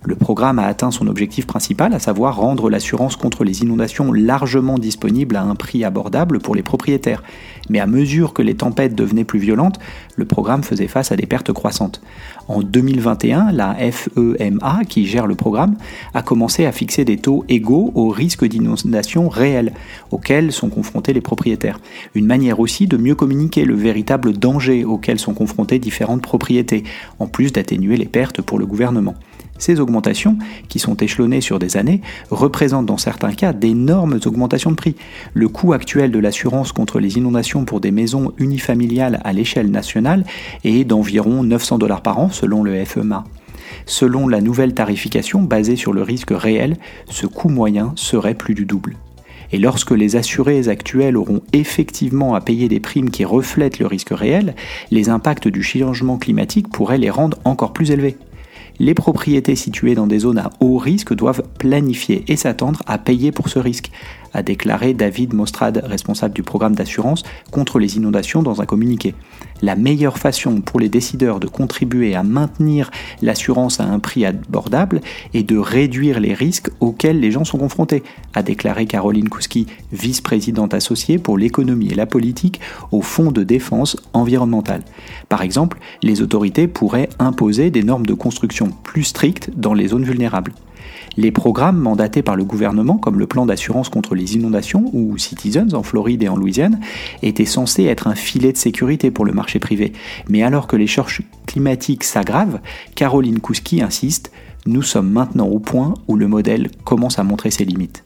Le 0.07 0.17
programme 0.17 0.59
a 0.59 0.67
atteint 0.67 0.91
son 0.91 1.07
objectif 1.07 1.47
principal, 1.47 1.95
à 1.95 1.99
savoir 1.99 2.37
rendre 2.37 2.69
l'assurance 2.69 3.17
contre 3.17 3.43
les 3.43 3.63
inondations 3.63 4.13
largement 4.13 4.79
disponible 4.79 5.35
à 5.35 5.43
un 5.43 5.55
prix 5.55 5.83
abordable 5.83 6.41
pour 6.41 6.55
les 6.55 6.63
propriétaires. 6.63 7.23
Mais 7.71 7.81
à 7.81 7.87
mesure 7.87 8.35
que 8.35 8.43
les 8.43 8.55
tempêtes 8.55 8.95
devenaient 8.95 9.25
plus 9.25 9.39
violentes, 9.39 9.79
le 10.17 10.27
programme 10.27 10.63
faisait 10.63 10.89
face 10.89 11.11
à 11.11 11.17
des 11.17 11.25
pertes 11.25 11.55
croissantes. 11.55 12.03
En 12.49 12.61
2021, 12.61 13.53
la 13.53 13.75
FEMA, 13.75 14.81
qui 14.87 15.07
gère 15.07 15.27
le 15.27 15.37
programme, 15.37 15.77
a 16.13 16.21
commencé 16.21 16.67
à 16.67 16.73
fixer 16.73 17.07
des 17.07 17.17
taux 17.17 17.47
égaux 17.49 17.91
aux 17.95 18.09
risques 18.09 18.45
d'inondation 18.45 19.31
réels 19.31 19.73
auxquels 20.11 20.53
sont 20.53 20.69
confrontés 20.69 21.15
les 21.15 21.23
propriétaires. 21.23 21.81
Une 22.15 22.27
manière 22.27 22.61
aussi 22.61 22.87
de 22.87 22.99
mieux 22.99 23.15
communiquer 23.15 23.65
le 23.65 23.75
véritable 23.75 24.35
danger 24.35 24.85
auquel 24.85 25.19
sont 25.19 25.33
confrontées 25.33 25.79
différentes 25.79 26.21
propriétés, 26.21 26.85
en 27.19 27.27
plus 27.27 27.53
d'atténuer 27.53 27.97
les 27.97 28.05
pertes 28.05 28.43
pour 28.43 28.59
le 28.59 28.67
gouvernement. 28.67 29.15
Ces 29.59 29.79
augmentations, 29.79 30.37
qui 30.69 30.79
sont 30.79 30.97
échelonnées 30.97 31.41
sur 31.41 31.59
des 31.59 31.77
années, 31.77 32.01
représentent 32.31 32.87
dans 32.87 32.99
certains 32.99 33.33
cas 33.33 33.53
d'énormes 33.53 34.19
augmentations 34.27 34.71
de 34.71 34.77
prix. 34.77 34.97
Le 35.33 35.49
coût 35.49 35.73
actuel 35.73 36.11
de 36.11 36.19
l'assurance 36.19 36.73
contre 36.73 36.99
les 36.99 37.17
inondations 37.17 37.65
pour 37.65 37.81
des 37.81 37.93
maisons 37.93 38.33
unifamiliales 38.39 39.21
à 39.25 39.33
l'échelle 39.33 39.71
nationale 39.71 40.25
est 40.65 40.85
d'environ 40.85 41.45
900 41.45 41.79
dollars 41.79 42.03
par 42.03 42.19
an 42.19 42.31
selon 42.31 42.65
le 42.65 42.85
FEMA. 42.85 43.25
Selon 43.87 44.29
la 44.29 44.41
nouvelle 44.41 44.75
tarification 44.75 45.43
basée 45.43 45.77
sur 45.77 45.93
le 45.93 46.03
risque 46.03 46.33
réel, 46.33 46.77
ce 47.09 47.27
coût 47.27 47.49
moyen 47.49 47.93
serait 47.97 48.35
plus 48.35 48.55
du 48.55 48.67
double. 48.67 48.97
Et 49.53 49.59
lorsque 49.59 49.93
les 49.93 50.17
assurés 50.17 50.69
actuels 50.69 51.17
auront 51.17 51.43
effectivement 51.53 52.35
à 52.35 52.41
payer 52.41 52.69
des 52.69 52.81
primes 52.81 53.11
qui 53.11 53.25
reflètent 53.25 53.79
le 53.79 53.87
risque 53.87 54.11
réel, 54.11 54.57
les 54.91 55.11
impacts 55.11 55.47
du 55.47 55.63
changement 55.63 56.19
climatique 56.19 56.69
pourraient 56.69 56.99
les 56.99 57.11
rendre 57.11 57.39
encore 57.45 57.73
plus 57.73 57.93
élevés 57.93 58.17
les 58.79 58.95
propriétés 58.95 59.57
situées 59.57 59.95
dans 59.95 60.07
des 60.07 60.21
zones 60.21 60.39
à 60.39 60.51
haut 60.61 60.79
risque 60.79 61.15
doivent 61.15 61.43
planifier 61.59 62.25
et 62.29 62.37
s'attendre 62.37 62.83
à 62.87 62.99
payer 62.99 63.33
pour 63.33 63.49
ce 63.49 63.59
risque, 63.59 63.91
a 64.33 64.43
déclaré 64.43 64.95
David 64.95 65.33
Mostrad, 65.33 65.83
responsable 65.85 66.35
du 66.35 66.43
programme 66.43 66.75
d'assurance 66.75 67.23
contre 67.51 67.79
les 67.79 67.97
inondations 67.97 68.43
dans 68.43 68.61
un 68.61 68.67
communiqué. 68.67 69.15
La 69.65 69.77
meilleure 69.77 70.19
façon 70.19 70.61
pour 70.61 70.79
les 70.79 70.91
décideurs 70.91 71.41
de 71.41 71.47
contribuer 71.47 72.15
à 72.15 72.23
maintenir 72.23 72.91
l'assurance 73.23 73.81
à 73.81 73.85
un 73.85 73.99
prix 73.99 74.27
abordable 74.27 75.01
est 75.33 75.43
de 75.43 75.57
réduire 75.57 76.21
les 76.21 76.35
risques 76.35 76.69
auxquels 76.81 77.19
les 77.19 77.31
gens 77.31 77.47
sont 77.47 77.57
confrontés, 77.57 78.03
a 78.35 78.43
déclaré 78.43 78.85
Caroline 78.85 79.31
Kouski, 79.31 79.67
vice-présidente 79.91 80.75
associée 80.75 81.17
pour 81.17 81.39
l'économie 81.39 81.89
et 81.89 81.95
la 81.95 82.05
politique 82.05 82.61
au 82.93 83.01
Fonds 83.01 83.33
de 83.33 83.43
défense 83.43 83.97
environnementale. 84.13 84.83
Par 85.31 85.41
exemple, 85.41 85.79
les 86.03 86.21
autorités 86.21 86.69
pourraient 86.69 87.09
imposer 87.19 87.71
des 87.71 87.85
normes 87.85 88.05
de 88.05 88.13
construction 88.13 88.69
plus 88.83 89.05
strictes 89.05 89.49
dans 89.57 89.73
les 89.73 89.89
zones 89.89 90.05
vulnérables. 90.05 90.53
Les 91.17 91.31
programmes 91.31 91.79
mandatés 91.79 92.23
par 92.23 92.37
le 92.37 92.45
gouvernement, 92.45 92.97
comme 92.97 93.19
le 93.19 93.27
plan 93.27 93.47
d'assurance 93.47 93.89
contre 93.89 94.15
les 94.15 94.35
inondations 94.35 94.91
ou 94.93 95.17
Citizens 95.19 95.75
en 95.75 95.83
Floride 95.83 96.23
et 96.23 96.29
en 96.29 96.37
Louisiane, 96.37 96.81
étaient 97.23 97.45
censés 97.45 97.85
être 97.85 98.09
un 98.09 98.15
filet 98.15 98.53
de 98.53 98.57
sécurité 98.57 99.11
pour 99.11 99.25
le 99.25 99.33
marché 99.33 99.59
privé. 99.59 99.93
Mais 100.29 100.43
alors 100.43 100.67
que 100.67 100.77
les 100.77 100.87
charges 100.87 101.23
climatiques 101.47 102.05
s'aggravent, 102.05 102.61
Caroline 102.95 103.41
Kouski 103.41 103.83
insiste 103.83 104.33
Nous 104.67 104.83
sommes 104.83 105.11
maintenant 105.11 105.47
au 105.47 105.59
point 105.59 105.95
où 106.09 106.17
le 106.17 106.29
modèle 106.29 106.71
commence 106.85 107.19
à 107.19 107.25
montrer 107.25 107.51
ses 107.51 107.65
limites. 107.65 108.05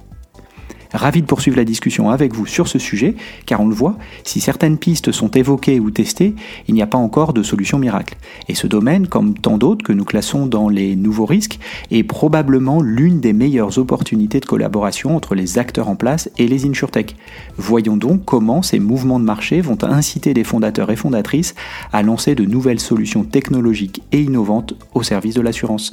Ravi 0.93 1.21
de 1.23 1.27
poursuivre 1.27 1.57
la 1.57 1.65
discussion 1.65 2.11
avec 2.11 2.35
vous 2.35 2.47
sur 2.47 2.69
ce 2.69 2.79
sujet, 2.79 3.15
car 3.47 3.61
on 3.61 3.69
le 3.69 3.75
voit, 3.75 3.97
si 4.25 4.41
certaines 4.41 4.79
pistes 4.79 5.13
sont 5.13 5.31
évoquées 5.31 5.81
ou 5.81 5.91
testées, 5.91 6.35
il 6.67 6.75
n'y 6.75 6.83
a 6.83 6.87
pas 6.87 6.99
encore 6.99 7.33
de 7.33 7.43
solution 7.43 7.79
miracle. 7.79 8.17
Et 8.49 8.55
ce 8.55 8.67
domaine, 8.67 9.07
comme 9.07 9.35
tant 9.35 9.59
d'autres 9.59 9.85
que 9.85 9.93
nous 9.93 10.05
classons 10.05 10.47
dans 10.47 10.69
les 10.69 10.97
nouveaux 10.97 11.27
risques, 11.27 11.59
est 11.91 12.05
probablement 12.05 12.81
l'une 12.81 13.21
des 13.21 13.33
meilleures 13.33 13.79
opportunités 13.79 14.41
de 14.41 14.47
collaboration 14.47 15.15
entre 15.15 15.35
les 15.35 15.59
acteurs 15.59 15.89
en 15.89 15.97
place 15.97 16.31
et 16.39 16.49
les 16.49 16.67
insurtech. 16.67 17.17
Voyons 17.57 17.97
donc 17.97 18.25
comment 18.25 18.63
ces 18.63 18.79
mouvements 18.79 19.21
de 19.21 19.25
marché 19.25 19.61
vont 19.61 19.79
inciter 19.83 20.35
les 20.35 20.45
fondateurs 20.45 20.91
et 20.91 20.97
fondatrices 20.97 21.55
à 21.93 22.03
lancer 22.03 22.35
de 22.35 22.45
nouvelles 22.45 22.81
solutions 22.81 23.25
technologiques 23.25 24.03
et 24.13 24.23
innovantes 24.23 24.75
au 24.95 25.03
service 25.03 25.35
de 25.35 25.41
l'assurance. 25.41 25.93